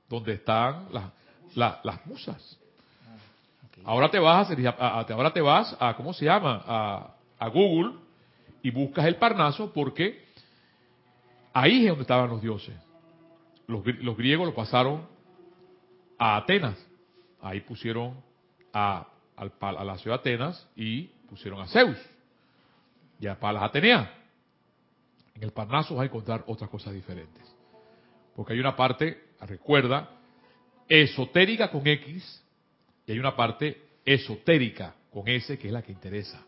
donde 0.09 0.35
están 0.35 0.93
las, 0.93 1.11
las 1.55 2.07
musas. 2.07 2.59
Ahora 3.85 4.11
te 4.11 4.19
vas 4.19 4.51
a, 4.51 5.01
ahora 5.01 5.33
te 5.33 5.41
vas 5.41 5.77
a 5.79 5.95
¿cómo 5.95 6.13
se 6.13 6.25
llama? 6.25 6.63
A, 6.67 7.15
a 7.39 7.49
Google 7.49 7.93
y 8.63 8.71
buscas 8.71 9.05
el 9.07 9.17
Parnaso 9.17 9.73
porque 9.73 10.25
ahí 11.53 11.83
es 11.85 11.89
donde 11.89 12.03
estaban 12.03 12.29
los 12.29 12.43
dioses. 12.43 12.75
Los, 13.67 13.85
los 14.01 14.17
griegos 14.17 14.47
lo 14.47 14.55
pasaron 14.55 15.07
a 16.19 16.37
Atenas. 16.37 16.77
Ahí 17.41 17.61
pusieron 17.61 18.17
a, 18.73 19.07
a, 19.37 19.85
la 19.85 19.99
ciudad 19.99 20.23
de 20.23 20.35
Atenas 20.35 20.69
y 20.75 21.03
pusieron 21.29 21.61
a 21.61 21.67
Zeus 21.67 21.99
y 23.21 23.27
a 23.27 23.39
Palas 23.39 23.63
Atenea. 23.63 24.13
En 25.35 25.43
el 25.43 25.53
Parnaso 25.53 25.95
vas 25.95 26.05
a 26.05 26.07
encontrar 26.07 26.45
otras 26.47 26.71
cosas 26.71 26.95
diferentes. 26.95 27.43
Porque 28.35 28.55
hay 28.55 28.61
una 28.61 28.75
parte, 28.75 29.29
recuerda, 29.41 30.11
esotérica 30.89 31.71
con 31.71 31.87
X 31.87 32.43
y 33.07 33.13
hay 33.13 33.19
una 33.19 33.35
parte 33.35 33.81
esotérica 34.05 34.95
con 35.11 35.29
S 35.29 35.59
que 35.59 35.69
es 35.69 35.73
la 35.73 35.83
que 35.83 35.93
interesa. 35.93 36.45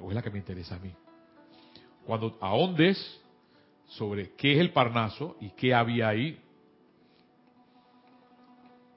O 0.00 0.08
es 0.08 0.14
la 0.14 0.22
que 0.22 0.30
me 0.30 0.38
interesa 0.38 0.76
a 0.76 0.78
mí. 0.80 0.92
Cuando 2.04 2.36
ahondes 2.40 3.20
sobre 3.86 4.32
qué 4.32 4.54
es 4.54 4.60
el 4.60 4.72
Parnaso 4.72 5.36
y 5.40 5.50
qué 5.50 5.72
había 5.72 6.08
ahí, 6.08 6.40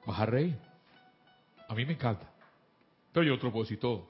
vas 0.04 0.18
a 0.18 0.26
reír. 0.26 0.56
A 1.68 1.74
mí 1.74 1.84
me 1.84 1.92
encanta. 1.92 2.28
Pero 3.12 3.24
yo 3.24 3.34
otro 3.34 3.52
puedo 3.52 3.64
decir 3.64 3.78
todo. 3.78 4.08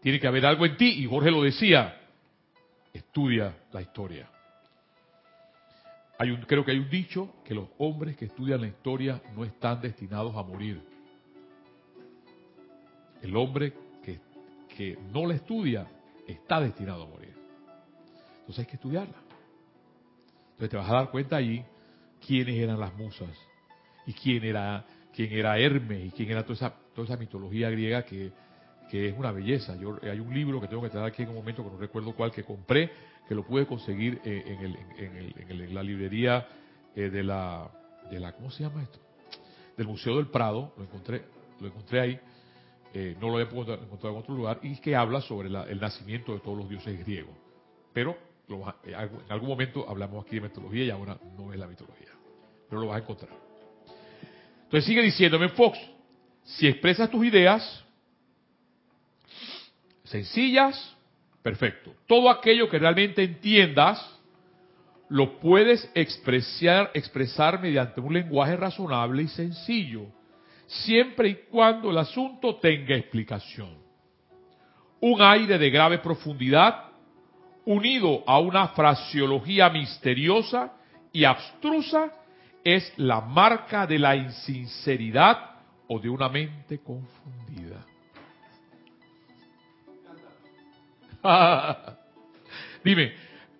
Tiene 0.00 0.18
que 0.18 0.26
haber 0.26 0.46
algo 0.46 0.66
en 0.66 0.76
ti, 0.76 1.02
y 1.02 1.06
Jorge 1.06 1.30
lo 1.30 1.42
decía, 1.42 2.00
estudia 2.92 3.54
la 3.72 3.82
historia. 3.82 4.28
Creo 6.46 6.64
que 6.64 6.72
hay 6.72 6.78
un 6.78 6.90
dicho 6.90 7.34
que 7.44 7.54
los 7.54 7.68
hombres 7.78 8.16
que 8.16 8.26
estudian 8.26 8.60
la 8.60 8.66
historia 8.66 9.22
no 9.34 9.44
están 9.44 9.80
destinados 9.80 10.36
a 10.36 10.42
morir. 10.42 10.82
El 13.22 13.34
hombre 13.36 13.72
que, 14.02 14.20
que 14.76 14.98
no 15.12 15.26
la 15.26 15.34
estudia 15.34 15.86
está 16.26 16.60
destinado 16.60 17.04
a 17.04 17.06
morir. 17.06 17.34
Entonces 18.40 18.58
hay 18.58 18.66
que 18.66 18.76
estudiarla. 18.76 19.16
Entonces 20.52 20.70
te 20.70 20.76
vas 20.76 20.90
a 20.90 20.94
dar 20.94 21.10
cuenta 21.10 21.36
allí 21.36 21.64
quiénes 22.26 22.56
eran 22.56 22.78
las 22.78 22.94
musas 22.94 23.30
y 24.06 24.12
quién 24.12 24.44
era 24.44 24.84
quién 25.12 25.32
era 25.32 25.58
Hermes 25.58 26.06
y 26.06 26.10
quién 26.10 26.30
era 26.30 26.42
toda 26.42 26.54
esa, 26.54 26.74
toda 26.94 27.06
esa 27.06 27.16
mitología 27.16 27.70
griega 27.70 28.04
que, 28.04 28.32
que 28.90 29.08
es 29.08 29.16
una 29.16 29.30
belleza. 29.30 29.76
Yo, 29.76 29.98
hay 30.02 30.18
un 30.18 30.34
libro 30.34 30.60
que 30.60 30.66
tengo 30.66 30.82
que 30.82 30.90
traer 30.90 31.06
aquí 31.06 31.22
en 31.22 31.28
un 31.28 31.36
momento 31.36 31.62
que 31.62 31.70
no 31.70 31.78
recuerdo 31.78 32.12
cuál 32.12 32.32
que 32.32 32.42
compré, 32.42 32.90
que 33.28 33.34
lo 33.36 33.46
pude 33.46 33.64
conseguir 33.64 34.20
eh, 34.24 34.42
en, 34.46 34.58
el, 34.58 34.76
en, 34.98 35.16
el, 35.16 35.60
en, 35.62 35.74
la 35.74 35.82
librería 35.82 36.48
eh, 36.96 37.08
de 37.08 37.22
la 37.22 37.70
de 38.10 38.18
la 38.18 38.32
¿cómo 38.32 38.50
se 38.50 38.64
llama 38.64 38.82
esto? 38.82 38.98
Del 39.76 39.86
Museo 39.86 40.16
del 40.16 40.26
Prado, 40.26 40.74
lo 40.76 40.82
encontré, 40.82 41.22
lo 41.60 41.68
encontré 41.68 42.00
ahí, 42.00 42.20
eh, 42.92 43.16
no 43.20 43.28
lo 43.28 43.38
había 43.38 43.46
encontrado 43.48 44.16
en 44.16 44.20
otro 44.20 44.34
lugar, 44.34 44.58
y 44.62 44.76
que 44.78 44.96
habla 44.96 45.20
sobre 45.20 45.48
el 45.48 45.80
nacimiento 45.80 46.32
de 46.34 46.40
todos 46.40 46.58
los 46.58 46.68
dioses 46.68 46.98
griegos. 46.98 47.34
Pero 47.92 48.16
en 48.48 49.32
algún 49.32 49.48
momento 49.48 49.88
hablamos 49.88 50.26
aquí 50.26 50.34
de 50.34 50.40
mitología 50.42 50.84
y 50.84 50.90
ahora 50.90 51.16
no 51.38 51.52
es 51.52 51.58
la 51.58 51.68
mitología, 51.68 52.08
pero 52.68 52.80
lo 52.80 52.88
vas 52.88 52.96
a 52.96 53.02
encontrar. 53.02 53.30
Entonces 54.64 54.84
sigue 54.84 55.02
diciéndome 55.02 55.50
Fox, 55.50 55.78
si 56.42 56.66
expresas 56.66 57.08
tus 57.08 57.24
ideas, 57.24 57.84
sencillas, 60.10 60.96
perfecto. 61.42 61.94
Todo 62.06 62.30
aquello 62.30 62.68
que 62.68 62.78
realmente 62.78 63.22
entiendas, 63.22 64.20
lo 65.08 65.40
puedes 65.40 65.90
expresar, 65.94 67.60
mediante 67.60 68.00
un 68.00 68.14
lenguaje 68.14 68.56
razonable 68.56 69.22
y 69.22 69.28
sencillo, 69.28 70.06
siempre 70.66 71.28
y 71.28 71.34
cuando 71.50 71.90
el 71.90 71.98
asunto 71.98 72.56
tenga 72.56 72.94
explicación. 72.94 73.78
Un 75.00 75.20
aire 75.22 75.58
de 75.58 75.70
grave 75.70 75.98
profundidad, 75.98 76.90
unido 77.64 78.22
a 78.26 78.38
una 78.38 78.68
fraseología 78.68 79.70
misteriosa 79.70 80.72
y 81.12 81.24
abstrusa, 81.24 82.12
es 82.62 82.92
la 82.96 83.20
marca 83.20 83.86
de 83.86 83.98
la 83.98 84.14
insinceridad 84.14 85.38
o 85.88 85.98
de 85.98 86.08
una 86.08 86.28
mente 86.28 86.78
confundida. 86.78 87.69
Dime, 92.84 93.12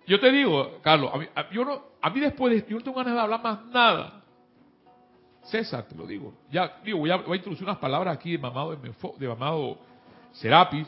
yo 0.07 0.19
te 0.19 0.31
digo, 0.31 0.79
Carlos, 0.81 1.11
a 1.13 2.09
mí, 2.09 2.19
después 2.19 2.53
de 2.53 2.69
yo 2.69 2.77
no 2.77 2.83
tengo 2.83 2.97
ganas 2.97 3.13
de 3.13 3.19
hablar 3.19 3.41
más 3.41 3.65
nada. 3.67 4.23
César, 5.43 5.87
te 5.87 5.95
lo 5.95 6.05
digo. 6.05 6.33
Ya, 6.51 6.79
digo, 6.83 6.99
voy 6.99 7.11
a, 7.11 7.15
introducir 7.15 7.63
unas 7.63 7.77
palabras 7.77 8.15
aquí 8.15 8.33
de 8.33 8.37
mamado, 8.37 8.75
de 8.75 9.27
mamado 9.27 9.77
Serapis. 10.33 10.87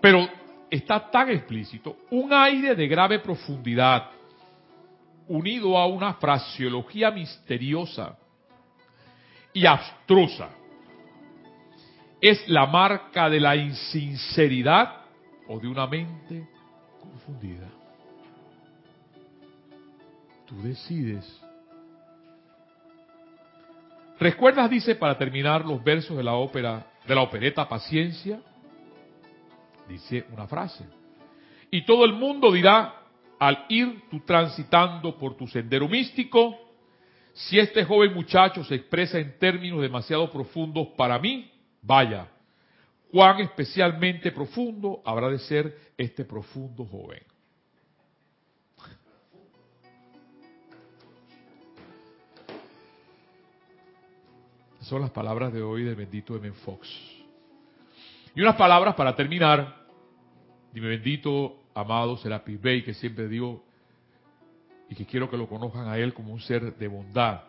Pero 0.00 0.28
está 0.68 1.10
tan 1.10 1.30
explícito. 1.30 1.96
Un 2.10 2.32
aire 2.32 2.74
de 2.74 2.88
grave 2.88 3.18
profundidad, 3.18 4.10
unido 5.28 5.78
a 5.78 5.86
una 5.86 6.14
fraseología 6.14 7.10
misteriosa 7.10 8.18
y 9.52 9.66
abstrusa, 9.66 10.48
es 12.20 12.48
la 12.48 12.66
marca 12.66 13.28
de 13.28 13.40
la 13.40 13.56
insinceridad 13.56 15.01
o 15.48 15.58
de 15.58 15.68
una 15.68 15.86
mente 15.86 16.48
confundida. 17.00 17.68
Tú 20.46 20.60
decides. 20.62 21.40
¿Recuerdas, 24.18 24.70
dice, 24.70 24.94
para 24.94 25.18
terminar 25.18 25.64
los 25.64 25.82
versos 25.82 26.16
de 26.16 26.22
la 26.22 26.34
ópera, 26.34 26.86
de 27.06 27.14
la 27.14 27.22
opereta 27.22 27.68
Paciencia? 27.68 28.40
Dice 29.88 30.24
una 30.32 30.46
frase. 30.46 30.84
Y 31.70 31.84
todo 31.84 32.04
el 32.04 32.12
mundo 32.12 32.52
dirá, 32.52 32.94
al 33.38 33.64
ir 33.68 34.02
tú 34.10 34.20
transitando 34.20 35.18
por 35.18 35.36
tu 35.36 35.48
sendero 35.48 35.88
místico, 35.88 36.56
si 37.32 37.58
este 37.58 37.84
joven 37.84 38.14
muchacho 38.14 38.62
se 38.62 38.74
expresa 38.74 39.18
en 39.18 39.38
términos 39.38 39.80
demasiado 39.80 40.30
profundos 40.30 40.88
para 40.96 41.18
mí, 41.18 41.50
vaya, 41.80 42.28
cuán 43.12 43.40
especialmente 43.40 44.32
profundo 44.32 45.02
habrá 45.04 45.28
de 45.28 45.38
ser 45.38 45.92
este 45.98 46.24
profundo 46.24 46.86
joven. 46.86 47.22
Son 54.80 55.02
las 55.02 55.10
palabras 55.10 55.52
de 55.52 55.62
hoy 55.62 55.84
del 55.84 55.94
bendito 55.94 56.36
M. 56.36 56.50
Fox. 56.52 56.88
Y 58.34 58.40
unas 58.40 58.56
palabras 58.56 58.94
para 58.94 59.14
terminar 59.14 59.86
de 60.72 60.80
mi 60.80 60.88
bendito 60.88 61.64
amado 61.74 62.16
Serapis 62.16 62.60
Bey, 62.60 62.82
que 62.82 62.94
siempre 62.94 63.28
digo 63.28 63.62
y 64.88 64.94
que 64.94 65.04
quiero 65.04 65.30
que 65.30 65.36
lo 65.36 65.48
conozcan 65.48 65.86
a 65.86 65.98
él 65.98 66.14
como 66.14 66.32
un 66.32 66.40
ser 66.40 66.76
de 66.76 66.88
bondad. 66.88 67.42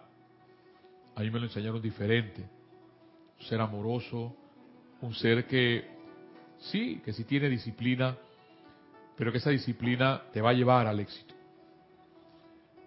A 1.15 1.21
mí 1.21 1.31
me 1.31 1.39
lo 1.39 1.45
enseñaron 1.45 1.81
diferente. 1.81 2.41
Un 3.39 3.45
ser 3.45 3.61
amoroso, 3.61 4.35
un 5.03 5.13
ser 5.13 5.45
que 5.45 5.83
sí, 6.71 7.01
que 7.03 7.11
sí 7.11 7.25
tiene 7.25 7.49
disciplina, 7.49 8.17
pero 9.17 9.31
que 9.33 9.37
esa 9.37 9.49
disciplina 9.49 10.23
te 10.31 10.41
va 10.41 10.51
a 10.51 10.53
llevar 10.53 10.87
al 10.87 10.99
éxito. 11.01 11.33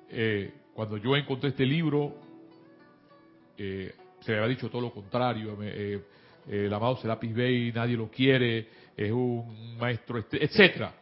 Eh, 0.09 0.53
cuando 0.73 0.97
yo 0.97 1.15
encontré 1.15 1.51
este 1.51 1.67
libro, 1.67 2.17
eh, 3.59 3.95
se 4.21 4.33
me 4.33 4.39
había 4.39 4.49
dicho 4.49 4.71
todo 4.71 4.81
lo 4.81 4.93
contrario. 4.93 5.59
Eh, 5.61 6.03
el 6.49 6.73
amado 6.73 6.97
Serapis 6.97 7.35
Bey, 7.35 7.73
nadie 7.73 7.97
lo 7.99 8.11
quiere, 8.11 8.69
es 8.97 9.13
un 9.13 9.77
maestro, 9.77 10.19
este, 10.19 10.43
etcétera. 10.43 10.95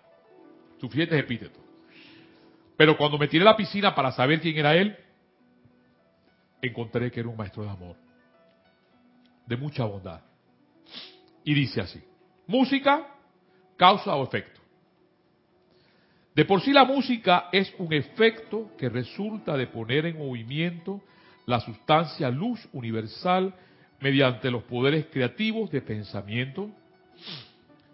Suficientes 0.80 1.18
epítetos. 1.18 1.62
Pero 2.76 2.96
cuando 2.96 3.18
me 3.18 3.28
tiré 3.28 3.42
a 3.42 3.52
la 3.52 3.56
piscina 3.56 3.94
para 3.94 4.10
saber 4.10 4.40
quién 4.40 4.56
era 4.56 4.74
él, 4.74 4.96
encontré 6.60 7.08
que 7.12 7.20
era 7.20 7.28
un 7.28 7.36
maestro 7.36 7.62
de 7.62 7.70
amor, 7.70 7.94
de 9.46 9.56
mucha 9.56 9.84
bondad. 9.84 10.33
Y 11.44 11.54
dice 11.54 11.80
así, 11.80 12.02
música, 12.46 13.06
causa 13.76 14.14
o 14.16 14.24
efecto. 14.24 14.60
De 16.34 16.44
por 16.44 16.60
sí 16.62 16.72
la 16.72 16.84
música 16.84 17.48
es 17.52 17.72
un 17.78 17.92
efecto 17.92 18.72
que 18.76 18.88
resulta 18.88 19.56
de 19.56 19.68
poner 19.68 20.06
en 20.06 20.18
movimiento 20.18 21.00
la 21.46 21.60
sustancia 21.60 22.30
luz 22.30 22.66
universal 22.72 23.54
mediante 24.00 24.50
los 24.50 24.64
poderes 24.64 25.06
creativos 25.06 25.70
de 25.70 25.80
pensamiento, 25.80 26.70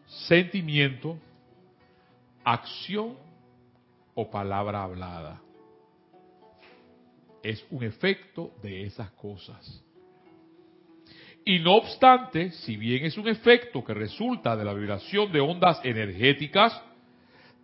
sentimiento, 0.06 1.18
acción 2.44 3.16
o 4.14 4.30
palabra 4.30 4.84
hablada. 4.84 5.40
Es 7.42 7.64
un 7.70 7.84
efecto 7.84 8.52
de 8.62 8.84
esas 8.84 9.10
cosas. 9.12 9.84
Y 11.44 11.58
no 11.60 11.76
obstante, 11.76 12.52
si 12.52 12.76
bien 12.76 13.04
es 13.04 13.16
un 13.16 13.28
efecto 13.28 13.82
que 13.84 13.94
resulta 13.94 14.56
de 14.56 14.64
la 14.64 14.74
vibración 14.74 15.32
de 15.32 15.40
ondas 15.40 15.80
energéticas, 15.84 16.80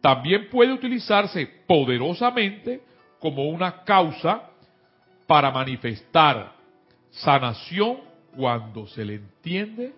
también 0.00 0.48
puede 0.50 0.72
utilizarse 0.72 1.46
poderosamente 1.66 2.80
como 3.18 3.48
una 3.48 3.82
causa 3.84 4.50
para 5.26 5.50
manifestar 5.50 6.54
sanación 7.10 7.98
cuando 8.36 8.86
se 8.86 9.04
le 9.04 9.14
entiende, 9.14 9.94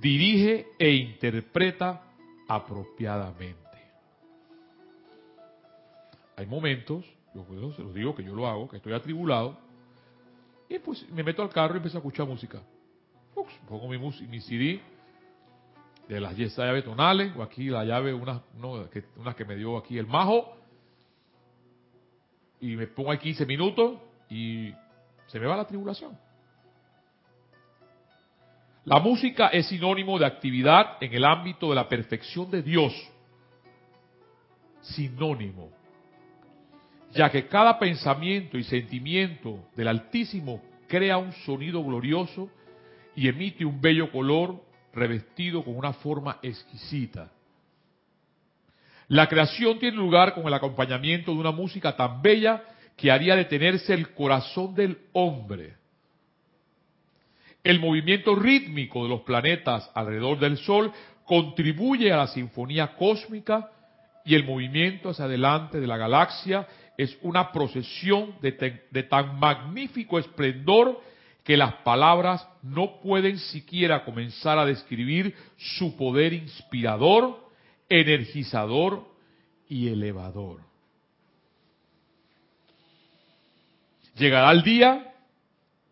dirige 0.00 0.66
e 0.78 0.90
interpreta 0.92 2.02
apropiadamente. 2.48 3.58
Hay 6.36 6.46
momentos, 6.46 7.04
yo 7.34 7.72
se 7.72 7.82
los 7.82 7.94
digo 7.94 8.14
que 8.14 8.24
yo 8.24 8.34
lo 8.34 8.46
hago, 8.46 8.68
que 8.68 8.76
estoy 8.76 8.92
atribulado, 8.92 9.58
y 10.68 10.78
pues 10.78 11.08
me 11.10 11.22
meto 11.22 11.42
al 11.42 11.50
carro 11.50 11.74
y 11.74 11.76
empiezo 11.78 11.98
a 11.98 12.00
escuchar 12.00 12.26
música. 12.26 12.60
pongo 13.68 13.88
mi, 13.88 13.98
mi 13.98 14.40
CD 14.40 14.80
de 16.08 16.20
las 16.20 16.36
llaves 16.36 16.84
tonales, 16.84 17.32
o 17.36 17.42
aquí 17.42 17.68
la 17.68 17.84
llave, 17.84 18.14
una, 18.14 18.42
que, 18.90 19.04
una 19.16 19.34
que 19.34 19.44
me 19.44 19.56
dio 19.56 19.76
aquí 19.76 19.98
el 19.98 20.06
majo, 20.06 20.56
y 22.60 22.76
me 22.76 22.86
pongo 22.86 23.10
ahí 23.10 23.18
15 23.18 23.46
minutos 23.46 23.98
y 24.30 24.72
se 25.26 25.38
me 25.38 25.46
va 25.46 25.56
la 25.56 25.66
tribulación. 25.66 26.18
La 28.84 29.00
música 29.00 29.48
es 29.48 29.68
sinónimo 29.68 30.18
de 30.18 30.24
actividad 30.24 30.96
en 31.02 31.12
el 31.12 31.24
ámbito 31.24 31.68
de 31.68 31.74
la 31.74 31.88
perfección 31.88 32.50
de 32.50 32.62
Dios. 32.62 32.92
Sinónimo. 34.80 35.77
Ya 37.12 37.30
que 37.30 37.46
cada 37.46 37.78
pensamiento 37.78 38.58
y 38.58 38.64
sentimiento 38.64 39.68
del 39.74 39.88
Altísimo 39.88 40.62
crea 40.86 41.18
un 41.18 41.32
sonido 41.32 41.82
glorioso 41.82 42.50
y 43.16 43.28
emite 43.28 43.64
un 43.64 43.80
bello 43.80 44.10
color 44.10 44.62
revestido 44.92 45.64
con 45.64 45.76
una 45.76 45.92
forma 45.92 46.38
exquisita. 46.42 47.30
La 49.08 49.26
creación 49.26 49.78
tiene 49.78 49.96
lugar 49.96 50.34
con 50.34 50.46
el 50.46 50.54
acompañamiento 50.54 51.32
de 51.32 51.38
una 51.38 51.50
música 51.50 51.96
tan 51.96 52.20
bella 52.20 52.62
que 52.96 53.10
haría 53.10 53.36
detenerse 53.36 53.94
el 53.94 54.12
corazón 54.12 54.74
del 54.74 54.98
hombre. 55.12 55.76
El 57.64 57.80
movimiento 57.80 58.34
rítmico 58.34 59.02
de 59.04 59.08
los 59.08 59.22
planetas 59.22 59.90
alrededor 59.94 60.38
del 60.38 60.58
Sol 60.58 60.92
contribuye 61.24 62.12
a 62.12 62.18
la 62.18 62.26
sinfonía 62.26 62.96
cósmica 62.96 63.70
y 64.24 64.34
el 64.34 64.44
movimiento 64.44 65.10
hacia 65.10 65.24
adelante 65.24 65.80
de 65.80 65.86
la 65.86 65.96
galaxia 65.96 66.66
es 66.98 67.16
una 67.22 67.52
procesión 67.52 68.34
de, 68.42 69.02
tan 69.04 69.38
magnífico 69.38 70.18
esplendor 70.18 71.00
que 71.44 71.56
las 71.56 71.74
palabras 71.76 72.46
no 72.60 73.00
pueden 73.00 73.38
siquiera 73.38 74.04
comenzar 74.04 74.58
a 74.58 74.66
describir 74.66 75.32
su 75.56 75.96
poder 75.96 76.32
inspirador, 76.32 77.48
energizador 77.88 79.06
y 79.68 79.88
elevador. 79.88 80.60
Llegará 84.16 84.50
el 84.50 84.62
día 84.64 85.14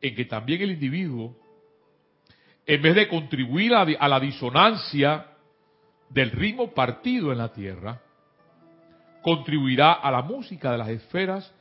en 0.00 0.14
que 0.16 0.24
también 0.24 0.60
el 0.60 0.72
individuo, 0.72 1.36
en 2.66 2.82
vez 2.82 2.96
de 2.96 3.06
contribuir 3.06 3.74
a, 3.74 4.08
la 4.08 4.18
disonancia 4.18 5.28
del 6.10 6.32
ritmo 6.32 6.74
partido 6.74 7.30
en 7.30 7.38
la 7.38 7.52
tierra, 7.52 8.02
contribuirá 9.26 9.92
a 9.92 10.12
la 10.12 10.22
música 10.22 10.70
de 10.70 10.78
las 10.78 10.88
esferas 10.88 11.52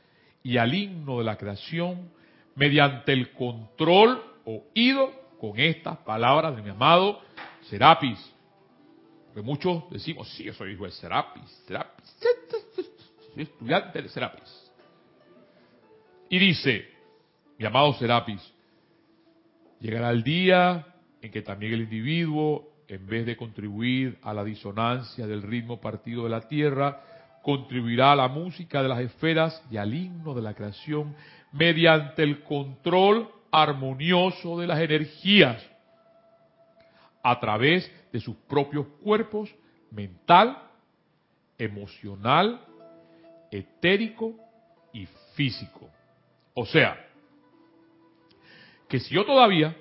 y 0.44 0.56
al 0.56 0.72
himno 0.72 1.18
de 1.18 1.24
la 1.24 1.36
creación 1.36 2.12
mediante 2.54 3.12
el 3.12 3.32
control 3.32 4.22
oído 4.44 5.10
con 5.40 5.58
estas 5.58 5.96
palabras 5.98 6.54
de 6.54 6.62
mi 6.62 6.70
amado 6.70 7.20
Serapis. 7.62 8.20
Que 9.34 9.42
muchos 9.42 9.90
decimos, 9.90 10.32
sí, 10.36 10.44
yo 10.44 10.54
soy 10.54 10.74
hijo 10.74 10.84
de 10.84 10.92
Serapis, 10.92 11.42
Serapis, 11.66 12.16
soy 13.34 13.42
estudiante 13.42 14.00
de 14.00 14.08
Serapis. 14.10 14.72
Y 16.30 16.38
dice, 16.38 16.88
mi 17.58 17.66
amado 17.66 17.94
Serapis, 17.94 18.40
llegará 19.80 20.10
el 20.10 20.22
día 20.22 20.86
en 21.20 21.32
que 21.32 21.42
también 21.42 21.72
el 21.72 21.80
individuo, 21.80 22.68
en 22.86 23.08
vez 23.08 23.26
de 23.26 23.36
contribuir 23.36 24.18
a 24.22 24.32
la 24.32 24.44
disonancia 24.44 25.26
del 25.26 25.42
ritmo 25.42 25.80
partido 25.80 26.22
de 26.22 26.30
la 26.30 26.42
tierra, 26.42 27.02
contribuirá 27.46 28.10
a 28.10 28.16
la 28.16 28.26
música 28.26 28.82
de 28.82 28.88
las 28.88 28.98
esferas 28.98 29.62
y 29.70 29.76
al 29.76 29.94
himno 29.94 30.34
de 30.34 30.42
la 30.42 30.52
creación 30.52 31.14
mediante 31.52 32.24
el 32.24 32.42
control 32.42 33.30
armonioso 33.52 34.58
de 34.58 34.66
las 34.66 34.80
energías 34.80 35.64
a 37.22 37.38
través 37.38 37.88
de 38.12 38.18
sus 38.18 38.34
propios 38.48 38.88
cuerpos 39.00 39.54
mental, 39.92 40.58
emocional, 41.56 42.60
etérico 43.52 44.34
y 44.92 45.06
físico. 45.36 45.88
O 46.52 46.66
sea, 46.66 46.98
que 48.88 48.98
si 48.98 49.14
yo 49.14 49.24
todavía, 49.24 49.76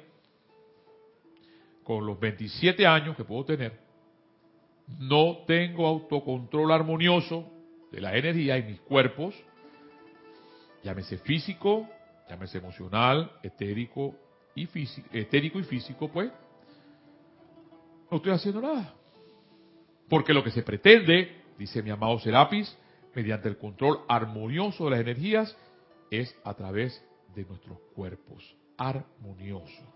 con 1.84 2.06
los 2.06 2.20
27 2.20 2.86
años 2.86 3.18
que 3.18 3.24
puedo 3.24 3.44
tener, 3.44 3.80
no 5.00 5.40
tengo 5.48 5.88
autocontrol 5.88 6.72
armonioso 6.72 7.54
de 7.96 8.02
la 8.02 8.14
energía 8.14 8.58
en 8.58 8.68
mis 8.68 8.82
cuerpos, 8.82 9.34
llámese 10.84 11.18
físico, 11.20 11.88
llámese 12.30 12.58
emocional, 12.58 13.32
etérico 13.42 14.14
y 14.54 14.66
físico, 14.66 15.08
etérico 15.14 15.60
y 15.60 15.64
físico, 15.64 16.10
pues, 16.10 16.30
no 18.12 18.18
estoy 18.18 18.34
haciendo 18.34 18.62
nada. 18.62 18.94
Porque 20.10 20.34
lo 20.34 20.44
que 20.44 20.52
se 20.52 20.62
pretende, 20.62 21.42
dice 21.58 21.82
mi 21.82 21.90
amado 21.90 22.20
Serapis, 22.20 22.78
mediante 23.16 23.48
el 23.48 23.58
control 23.58 24.02
armonioso 24.10 24.84
de 24.84 24.92
las 24.92 25.00
energías, 25.00 25.58
es 26.12 26.36
a 26.44 26.54
través 26.54 27.02
de 27.34 27.46
nuestros 27.46 27.80
cuerpos. 27.96 28.44
Armonioso. 28.78 29.94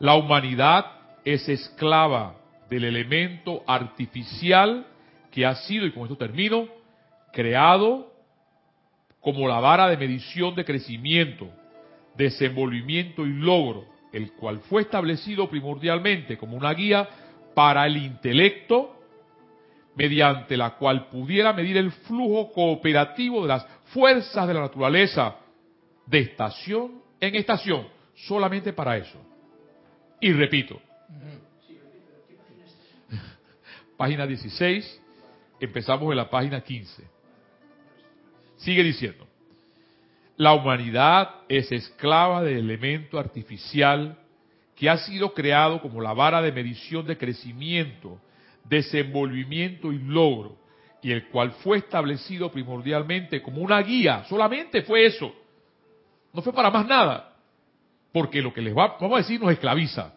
La 0.00 0.16
humanidad 0.16 0.84
es 1.24 1.48
esclava 1.48 2.36
del 2.68 2.84
elemento 2.84 3.62
artificial 3.66 4.86
que 5.36 5.44
ha 5.44 5.54
sido, 5.54 5.84
y 5.84 5.92
con 5.92 6.04
esto 6.04 6.16
termino, 6.16 6.66
creado 7.30 8.10
como 9.20 9.46
la 9.46 9.60
vara 9.60 9.86
de 9.86 9.98
medición 9.98 10.54
de 10.54 10.64
crecimiento, 10.64 11.50
desenvolvimiento 12.16 13.26
y 13.26 13.34
logro, 13.34 13.84
el 14.14 14.32
cual 14.32 14.60
fue 14.60 14.80
establecido 14.80 15.50
primordialmente 15.50 16.38
como 16.38 16.56
una 16.56 16.72
guía 16.72 17.06
para 17.54 17.86
el 17.86 17.98
intelecto, 17.98 18.98
mediante 19.94 20.56
la 20.56 20.70
cual 20.76 21.08
pudiera 21.08 21.52
medir 21.52 21.76
el 21.76 21.90
flujo 21.90 22.50
cooperativo 22.52 23.42
de 23.42 23.48
las 23.48 23.66
fuerzas 23.92 24.48
de 24.48 24.54
la 24.54 24.60
naturaleza 24.60 25.36
de 26.06 26.20
estación 26.20 27.02
en 27.20 27.34
estación, 27.34 27.86
solamente 28.14 28.72
para 28.72 28.96
eso. 28.96 29.18
Y 30.18 30.32
repito, 30.32 30.80
página 33.98 34.26
16, 34.26 35.02
empezamos 35.60 36.10
en 36.10 36.16
la 36.16 36.28
página 36.28 36.60
15. 36.60 37.04
Sigue 38.56 38.82
diciendo, 38.82 39.26
la 40.36 40.52
humanidad 40.52 41.30
es 41.48 41.70
esclava 41.72 42.42
del 42.42 42.58
elemento 42.58 43.18
artificial 43.18 44.18
que 44.74 44.90
ha 44.90 44.98
sido 44.98 45.32
creado 45.32 45.80
como 45.80 46.02
la 46.02 46.12
vara 46.12 46.42
de 46.42 46.52
medición 46.52 47.06
de 47.06 47.16
crecimiento, 47.16 48.20
desenvolvimiento 48.64 49.92
y 49.92 49.98
logro, 49.98 50.58
y 51.02 51.12
el 51.12 51.28
cual 51.28 51.52
fue 51.62 51.78
establecido 51.78 52.50
primordialmente 52.50 53.40
como 53.40 53.62
una 53.62 53.80
guía, 53.80 54.24
solamente 54.28 54.82
fue 54.82 55.06
eso, 55.06 55.34
no 56.32 56.42
fue 56.42 56.52
para 56.52 56.70
más 56.70 56.86
nada, 56.86 57.32
porque 58.12 58.42
lo 58.42 58.52
que 58.52 58.60
les 58.60 58.76
va, 58.76 58.96
vamos 59.00 59.14
a 59.14 59.22
decir, 59.22 59.40
nos 59.40 59.52
esclaviza, 59.52 60.14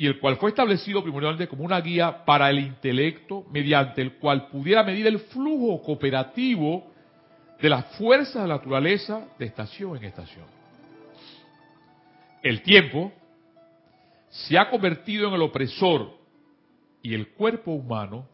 y 0.00 0.06
el 0.06 0.20
cual 0.20 0.36
fue 0.36 0.50
establecido 0.50 1.02
primordialmente 1.02 1.48
como 1.48 1.64
una 1.64 1.80
guía 1.80 2.24
para 2.24 2.48
el 2.48 2.60
intelecto, 2.60 3.44
mediante 3.50 4.00
el 4.00 4.12
cual 4.14 4.46
pudiera 4.46 4.84
medir 4.84 5.08
el 5.08 5.18
flujo 5.18 5.82
cooperativo 5.82 6.86
de 7.60 7.68
las 7.68 7.84
fuerzas 7.96 8.42
de 8.42 8.48
la 8.48 8.54
naturaleza 8.54 9.26
de 9.36 9.46
estación 9.46 9.96
en 9.96 10.04
estación. 10.04 10.46
El 12.44 12.62
tiempo 12.62 13.12
se 14.28 14.56
ha 14.56 14.70
convertido 14.70 15.26
en 15.28 15.34
el 15.34 15.42
opresor 15.42 16.16
y 17.02 17.12
el 17.14 17.30
cuerpo 17.30 17.72
humano 17.72 18.28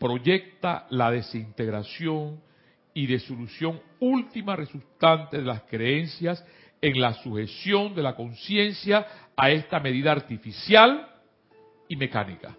proyecta 0.00 0.88
la 0.90 1.12
desintegración 1.12 2.40
y 2.92 3.06
disolución 3.06 3.80
última 4.00 4.56
resultante 4.56 5.36
de 5.36 5.44
las 5.44 5.62
creencias 5.62 6.44
en 6.86 7.00
la 7.00 7.14
sujeción 7.14 7.96
de 7.96 8.02
la 8.02 8.14
conciencia 8.14 9.04
a 9.36 9.50
esta 9.50 9.80
medida 9.80 10.12
artificial 10.12 11.08
y 11.88 11.96
mecánica. 11.96 12.56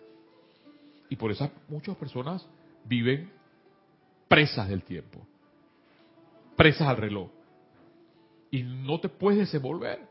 Y 1.10 1.16
por 1.16 1.32
eso 1.32 1.50
muchas 1.70 1.96
personas 1.96 2.46
viven 2.84 3.32
presas 4.28 4.68
del 4.68 4.84
tiempo, 4.84 5.26
presas 6.58 6.90
al 6.90 6.98
reloj. 6.98 7.30
Y 8.52 8.64
no 8.64 9.00
te 9.00 9.08
puedes 9.08 9.40
desenvolver. 9.40 10.02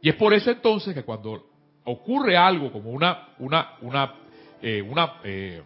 Y 0.00 0.08
es 0.08 0.14
por 0.14 0.32
eso 0.32 0.52
entonces 0.52 0.94
que 0.94 1.02
cuando 1.02 1.50
ocurre 1.84 2.36
algo 2.36 2.70
como 2.70 2.90
una, 2.90 3.30
una, 3.40 3.78
una, 3.80 4.14
eh, 4.62 4.80
una, 4.80 5.14
eh, 5.24 5.60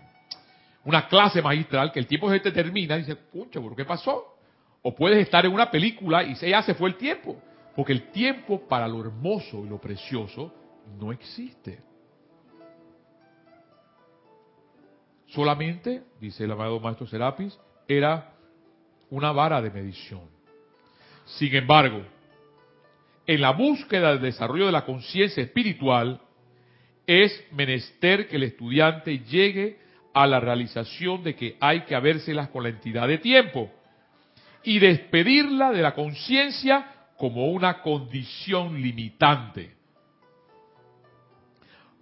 una 0.84 1.06
clase 1.06 1.42
magistral, 1.42 1.92
que 1.92 2.00
el 2.00 2.06
tiempo 2.06 2.30
se 2.30 2.40
te 2.40 2.50
termina, 2.50 2.96
dice, 2.96 3.14
pucha, 3.14 3.60
¿por 3.60 3.76
qué 3.76 3.84
pasó? 3.84 4.38
O 4.80 4.94
puedes 4.94 5.18
estar 5.18 5.44
en 5.44 5.52
una 5.52 5.70
película 5.70 6.24
y 6.24 6.34
ya 6.34 6.62
se 6.62 6.72
fue 6.72 6.88
el 6.88 6.96
tiempo. 6.96 7.36
Porque 7.74 7.92
el 7.92 8.10
tiempo 8.10 8.66
para 8.68 8.86
lo 8.86 9.00
hermoso 9.00 9.64
y 9.64 9.68
lo 9.68 9.80
precioso 9.80 10.52
no 10.98 11.12
existe. 11.12 11.80
Solamente, 15.26 16.04
dice 16.20 16.44
el 16.44 16.52
amado 16.52 16.78
maestro 16.78 17.06
Serapis, 17.06 17.58
era 17.88 18.34
una 19.10 19.32
vara 19.32 19.60
de 19.60 19.70
medición. 19.70 20.22
Sin 21.24 21.54
embargo, 21.54 22.02
en 23.26 23.40
la 23.40 23.50
búsqueda 23.50 24.10
del 24.10 24.22
desarrollo 24.22 24.66
de 24.66 24.72
la 24.72 24.84
conciencia 24.84 25.42
espiritual, 25.42 26.20
es 27.06 27.44
menester 27.52 28.28
que 28.28 28.36
el 28.36 28.44
estudiante 28.44 29.18
llegue 29.18 29.78
a 30.12 30.26
la 30.26 30.40
realización 30.40 31.22
de 31.22 31.34
que 31.34 31.56
hay 31.60 31.82
que 31.82 31.94
habérselas 31.94 32.48
con 32.48 32.62
la 32.62 32.68
entidad 32.68 33.08
de 33.08 33.18
tiempo 33.18 33.70
y 34.62 34.78
despedirla 34.78 35.72
de 35.72 35.82
la 35.82 35.94
conciencia 35.94 36.93
como 37.16 37.46
una 37.46 37.80
condición 37.82 38.80
limitante, 38.80 39.74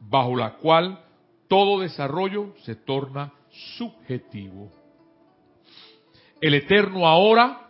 bajo 0.01 0.37
la 0.37 0.55
cual 0.55 1.05
todo 1.49 1.81
desarrollo 1.81 2.55
se 2.65 2.75
torna 2.77 3.33
subjetivo. 3.77 4.71
El 6.41 6.55
eterno 6.55 7.07
ahora 7.07 7.69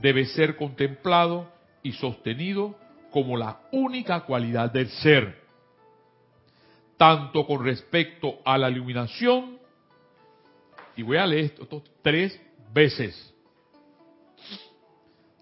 debe 0.00 0.24
ser 0.26 0.56
contemplado 0.56 1.48
y 1.82 1.92
sostenido 1.92 2.74
como 3.10 3.36
la 3.36 3.60
única 3.72 4.20
cualidad 4.20 4.72
del 4.72 4.88
ser, 4.88 5.42
tanto 6.96 7.46
con 7.46 7.64
respecto 7.64 8.38
a 8.44 8.56
la 8.56 8.70
iluminación, 8.70 9.58
y 10.96 11.02
voy 11.02 11.18
a 11.18 11.26
leer 11.26 11.44
esto 11.60 11.82
tres 12.02 12.40
veces, 12.72 13.34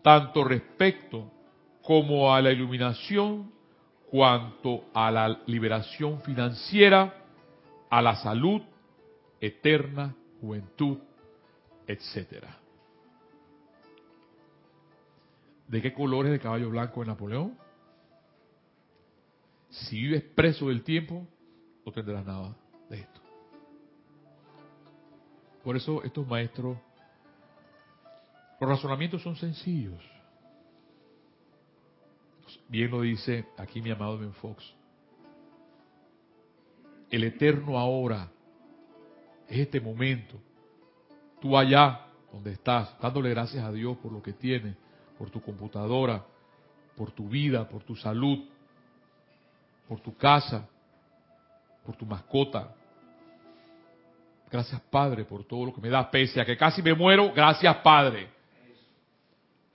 tanto 0.08 0.42
respecto 0.42 1.30
como 1.82 2.32
a 2.32 2.40
la 2.40 2.50
iluminación, 2.50 3.52
cuanto 4.10 4.86
a 4.94 5.10
la 5.10 5.42
liberación 5.44 6.22
financiera, 6.22 7.26
a 7.90 8.00
la 8.00 8.16
salud 8.16 8.62
eterna, 9.38 10.16
juventud, 10.40 10.96
etcétera. 11.86 12.56
¿De 15.66 15.82
qué 15.82 15.92
color 15.92 16.24
es 16.24 16.32
el 16.32 16.40
caballo 16.40 16.70
blanco 16.70 17.00
de 17.00 17.06
Napoleón? 17.08 17.58
Si 19.68 20.00
vives 20.00 20.22
preso 20.22 20.68
del 20.68 20.84
tiempo, 20.84 21.26
no 21.84 21.92
tendrás 21.92 22.24
nada 22.24 22.56
de 22.88 23.00
esto. 23.00 23.20
Por 25.62 25.76
eso 25.76 26.02
estos 26.02 26.26
maestros 26.26 26.78
los 28.60 28.68
razonamientos 28.68 29.22
son 29.22 29.36
sencillos. 29.36 30.02
Bien 32.68 32.90
lo 32.90 33.02
dice 33.02 33.46
aquí 33.56 33.80
mi 33.80 33.90
amado 33.90 34.18
Ben 34.18 34.32
Fox. 34.34 34.64
El 37.10 37.24
eterno 37.24 37.78
ahora 37.78 38.28
es 39.48 39.60
este 39.60 39.80
momento. 39.80 40.36
Tú 41.40 41.56
allá 41.56 42.06
donde 42.32 42.52
estás, 42.52 42.94
dándole 43.00 43.30
gracias 43.30 43.64
a 43.64 43.72
Dios 43.72 43.96
por 43.98 44.12
lo 44.12 44.20
que 44.20 44.32
tienes, 44.32 44.76
por 45.16 45.30
tu 45.30 45.40
computadora, 45.40 46.24
por 46.96 47.12
tu 47.12 47.28
vida, 47.28 47.68
por 47.68 47.84
tu 47.84 47.94
salud, 47.94 48.44
por 49.86 50.00
tu 50.00 50.16
casa, 50.16 50.68
por 51.86 51.96
tu 51.96 52.04
mascota. 52.04 52.74
Gracias 54.50 54.80
Padre 54.90 55.24
por 55.24 55.44
todo 55.44 55.66
lo 55.66 55.74
que 55.74 55.80
me 55.80 55.90
da, 55.90 56.10
pese 56.10 56.40
a 56.40 56.44
que 56.44 56.56
casi 56.56 56.82
me 56.82 56.94
muero, 56.94 57.32
gracias 57.32 57.76
Padre 57.76 58.37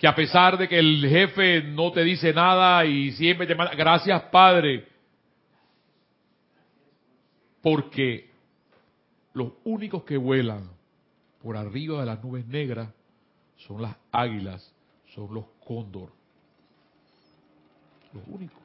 que 0.03 0.07
a 0.09 0.15
pesar 0.15 0.57
de 0.57 0.67
que 0.67 0.77
el 0.77 1.07
jefe 1.07 1.63
no 1.63 1.93
te 1.93 2.03
dice 2.03 2.33
nada 2.33 2.85
y 2.85 3.13
siempre 3.13 3.47
te 3.47 3.55
manda, 3.55 3.73
gracias 3.73 4.21
Padre, 4.23 4.85
porque 7.61 8.29
los 9.33 9.53
únicos 9.63 10.03
que 10.03 10.17
vuelan 10.17 10.69
por 11.41 11.55
arriba 11.55 12.01
de 12.01 12.05
las 12.05 12.21
nubes 12.21 12.45
negras 12.47 12.89
son 13.55 13.81
las 13.81 13.95
águilas, 14.11 14.73
son 15.15 15.33
los 15.33 15.45
cóndor. 15.65 16.11
Los 18.11 18.27
únicos. 18.27 18.59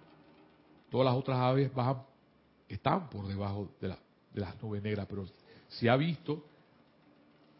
Todas 0.91 1.05
las 1.05 1.15
otras 1.15 1.39
aves 1.39 1.73
bajan, 1.73 2.03
están 2.69 3.09
por 3.09 3.29
debajo 3.29 3.71
de, 3.81 3.91
de 3.91 4.41
las 4.41 4.61
nubes 4.61 4.83
negras, 4.83 5.07
pero 5.09 5.25
se 5.69 5.89
ha 5.89 5.95
visto 5.95 6.45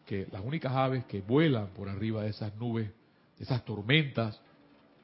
que 0.05 0.27
las 0.33 0.43
únicas 0.43 0.73
aves 0.73 1.05
que 1.05 1.21
vuelan 1.21 1.67
por 1.67 1.87
arriba 1.87 2.23
de 2.23 2.31
esas 2.31 2.53
nubes 2.57 2.98
esas 3.39 3.63
tormentas 3.63 4.39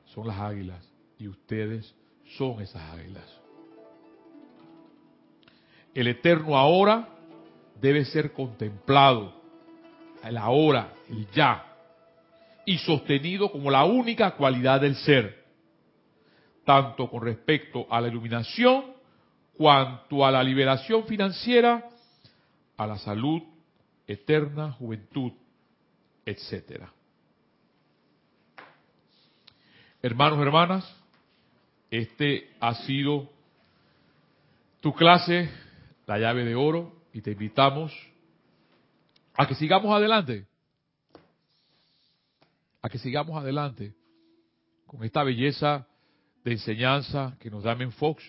son 0.06 0.28
las 0.28 0.40
águilas 0.40 0.88
y 1.18 1.28
ustedes 1.28 1.96
son 2.38 2.62
esas 2.62 2.82
águilas. 2.94 3.26
El 5.94 6.08
eterno 6.08 6.58
ahora 6.58 7.08
debe 7.80 8.04
ser 8.06 8.34
contemplado, 8.34 9.34
el 10.24 10.38
ahora, 10.38 10.94
el 11.10 11.28
ya, 11.32 11.66
y 12.66 12.78
sostenido 12.80 13.52
como 13.52 13.72
la 13.72 13.86
única 13.86 14.32
cualidad 14.32 14.82
del 14.82 14.96
ser, 14.96 15.46
tanto 16.66 17.10
con 17.10 17.22
respecto 17.24 17.86
a 17.90 18.02
la 18.02 18.08
iluminación 18.08 18.96
cuanto 19.56 20.26
a 20.26 20.32
la 20.32 20.44
liberación 20.44 21.06
financiera, 21.06 21.88
a 22.76 22.88
la 22.88 22.98
salud 22.98 23.42
eterna, 24.08 24.72
juventud, 24.74 25.32
etcétera. 26.26 26.92
Hermanos, 30.06 30.38
hermanas, 30.38 30.96
este 31.90 32.48
ha 32.60 32.76
sido 32.76 33.28
tu 34.80 34.94
clase, 34.94 35.50
la 36.06 36.20
llave 36.20 36.46
de 36.46 36.54
oro, 36.54 36.94
y 37.12 37.22
te 37.22 37.32
invitamos 37.32 37.92
a 39.34 39.48
que 39.48 39.56
sigamos 39.56 39.92
adelante, 39.96 40.46
a 42.84 42.88
que 42.88 43.00
sigamos 43.00 43.36
adelante 43.36 43.96
con 44.86 45.04
esta 45.04 45.24
belleza 45.24 45.88
de 46.44 46.52
enseñanza 46.52 47.36
que 47.40 47.50
nos 47.50 47.64
da 47.64 47.76
Fox, 47.90 48.24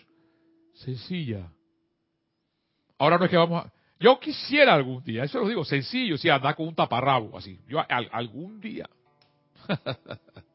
sencilla. 0.72 1.52
Ahora 2.96 3.18
no 3.18 3.26
es 3.26 3.30
que 3.30 3.36
vamos 3.36 3.66
a... 3.66 3.72
Yo 4.00 4.18
quisiera 4.18 4.72
algún 4.72 5.04
día, 5.04 5.24
eso 5.24 5.40
lo 5.40 5.46
digo, 5.46 5.62
sencillo, 5.62 6.16
si 6.16 6.30
andar 6.30 6.56
con 6.56 6.68
un 6.68 6.74
taparrabo, 6.74 7.36
así. 7.36 7.60
Yo 7.68 7.84
algún 7.86 8.62
día. 8.62 8.88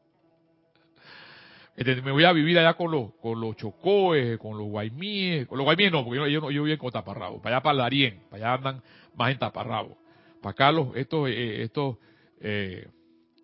me 1.76 2.12
voy 2.12 2.24
a 2.24 2.32
vivir 2.32 2.58
allá 2.58 2.74
con 2.74 2.90
los, 2.90 3.14
con 3.14 3.40
los 3.40 3.56
chocoes, 3.56 4.38
con 4.38 4.58
los 4.58 4.68
guaymíes, 4.68 5.46
con 5.46 5.58
los 5.58 5.64
guaymíes 5.64 5.90
no, 5.90 6.04
porque 6.04 6.18
yo, 6.18 6.26
yo, 6.26 6.50
yo 6.50 6.62
vivo 6.64 6.78
con 6.78 6.90
taparrabo, 6.90 7.40
para 7.40 7.56
allá 7.56 7.62
para 7.62 7.78
Darién, 7.78 8.22
para 8.30 8.44
allá 8.44 8.54
andan 8.54 8.82
más 9.14 9.32
en 9.32 9.38
taparrabo. 9.38 9.96
Para 10.42 10.52
acá 10.52 10.72
los, 10.72 10.94
estos, 10.96 11.28
eh, 11.30 11.62
estos, 11.62 11.96
eh, 12.40 12.88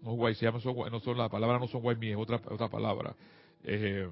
no, 0.02 0.12
guay, 0.12 0.34
se 0.34 0.44
llaman, 0.44 0.60
son, 0.60 0.76
no 0.90 1.00
son 1.00 1.16
la 1.16 1.28
palabra, 1.28 1.58
no 1.58 1.68
son 1.68 1.80
guaymíes, 1.80 2.16
otra, 2.16 2.40
otra 2.50 2.68
palabra. 2.68 3.14
Eh, 3.64 4.08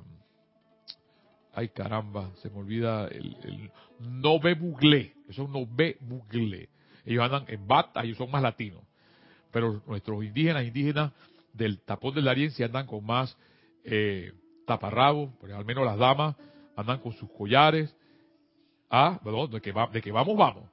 ay 1.53 1.69
caramba, 1.69 2.31
se 2.37 2.51
me 2.51 2.59
olvida 2.59 3.09
el, 3.09 3.37
el 3.45 3.71
Nove 4.01 4.55
Bugle, 4.55 5.15
eso 5.29 5.45
es 5.45 5.49
Nove 5.49 5.99
Bugle. 6.01 6.69
Ellos 7.05 7.23
andan 7.23 7.45
en 7.49 7.67
bata, 7.67 8.03
ellos 8.03 8.17
son 8.17 8.31
más 8.31 8.43
latinos. 8.43 8.83
Pero 9.51 9.83
nuestros 9.87 10.25
indígenas, 10.25 10.65
indígenas 10.65 11.13
del 11.53 11.81
tapón 11.81 12.15
del 12.15 12.25
Darién, 12.25 12.51
sí 12.51 12.63
andan 12.63 12.87
con 12.87 13.05
más 13.05 13.37
eh, 13.87 14.33
taparrabos, 14.67 15.31
al 15.55 15.65
menos 15.65 15.85
las 15.85 15.97
damas 15.97 16.37
andan 16.77 16.99
con 16.99 17.13
sus 17.13 17.31
collares. 17.31 17.95
Ah, 18.91 19.19
de 19.51 19.61
que, 19.61 19.73
va, 19.73 19.87
de 19.89 20.01
que 20.01 20.13
vamos, 20.13 20.37
vamos. 20.37 20.65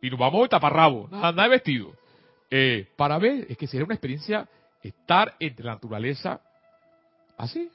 Y 0.00 0.10
nos 0.10 0.18
vamos 0.18 0.42
de 0.42 0.48
taparrabo, 0.48 1.08
nada, 1.10 1.30
nada 1.32 1.44
de 1.44 1.48
vestido. 1.50 1.92
Eh, 2.50 2.88
para 2.96 3.18
ver, 3.18 3.46
es 3.48 3.56
que 3.56 3.66
sería 3.66 3.84
una 3.84 3.94
experiencia 3.94 4.48
estar 4.82 5.36
entre 5.38 5.64
la 5.64 5.74
naturaleza 5.74 6.40
así, 7.36 7.70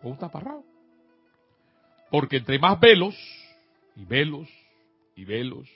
con 0.00 0.12
un 0.12 0.18
taparrabo. 0.18 0.64
Porque 2.10 2.36
entre 2.36 2.58
más 2.58 2.78
velos, 2.78 3.14
y 3.96 4.04
velos, 4.04 4.48
y 5.16 5.24
velos, 5.24 5.68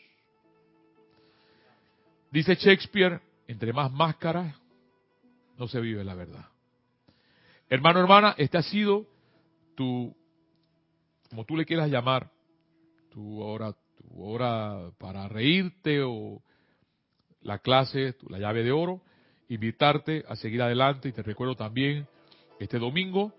dice 2.31 2.55
Shakespeare, 2.57 3.21
entre 3.47 3.73
más 3.73 3.91
máscaras, 3.91 4.55
no 5.57 5.67
se 5.69 5.81
vive 5.81 6.05
la 6.05 6.15
verdad. 6.15 6.47
Hermano, 7.69 7.99
hermana, 7.99 8.35
este 8.39 8.59
ha 8.59 8.63
sido 8.63 9.07
tu, 9.75 10.15
como 11.31 11.45
tú 11.45 11.57
le 11.57 11.65
quieras 11.65 11.91
llamar, 11.91 12.31
tu 13.11 13.41
hora, 13.43 13.73
tu 13.73 14.23
hora 14.23 14.93
para 14.99 15.27
reírte 15.27 16.01
o 16.03 16.41
la 17.43 17.59
clase, 17.59 18.15
la 18.29 18.39
llave 18.39 18.63
de 18.63 18.71
oro, 18.71 19.01
invitarte 19.49 20.25
a 20.29 20.37
seguir 20.37 20.63
adelante 20.63 21.09
y 21.09 21.13
te 21.13 21.23
recuerdo 21.23 21.57
también 21.57 22.07
este 22.61 22.79
domingo 22.79 23.33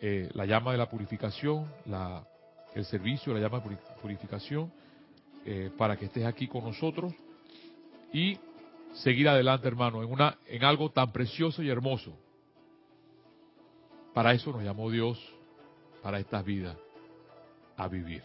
eh, 0.00 0.28
la 0.34 0.46
llama 0.46 0.72
de 0.72 0.78
la 0.78 0.88
purificación, 0.88 1.70
la, 1.86 2.26
el 2.74 2.84
servicio, 2.86 3.32
la 3.32 3.40
llama 3.40 3.60
de 3.60 3.76
purificación, 4.02 4.72
eh, 5.46 5.70
para 5.78 5.96
que 5.96 6.06
estés 6.06 6.24
aquí 6.24 6.48
con 6.48 6.64
nosotros 6.64 7.14
y 8.12 8.36
seguir 8.94 9.28
adelante, 9.28 9.68
hermano, 9.68 10.02
en, 10.02 10.10
una, 10.10 10.38
en 10.46 10.64
algo 10.64 10.90
tan 10.90 11.12
precioso 11.12 11.62
y 11.62 11.68
hermoso. 11.68 12.16
Para 14.14 14.32
eso 14.32 14.52
nos 14.52 14.62
llamó 14.62 14.90
Dios, 14.90 15.18
para 16.02 16.18
estas 16.18 16.44
vidas, 16.44 16.76
a 17.76 17.88
vivir. 17.88 18.22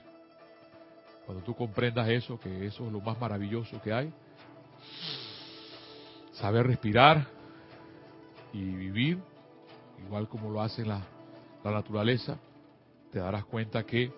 Cuando 1.26 1.44
tú 1.44 1.56
comprendas 1.56 2.08
eso, 2.10 2.40
que 2.40 2.66
eso 2.66 2.86
es 2.86 2.92
lo 2.92 3.02
más 3.02 3.20
maravilloso 3.20 3.82
que 3.82 3.94
hay, 3.94 4.14
saber 6.34 6.68
respirar 6.68 7.26
y 8.54 8.64
vivir, 8.64 9.20
igual 10.06 10.28
como 10.28 10.52
lo 10.52 10.62
hace 10.62 10.86
la, 10.86 11.02
la 11.64 11.72
naturaleza, 11.72 12.38
te 13.12 13.20
darás 13.20 13.46
cuenta 13.46 13.84
que 13.84 14.12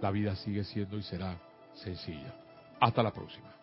la 0.00 0.10
vida 0.10 0.36
sigue 0.36 0.64
siendo 0.64 0.98
y 0.98 1.02
será 1.02 1.38
sencilla. 1.74 2.34
Hasta 2.80 3.02
la 3.02 3.12
próxima. 3.12 3.55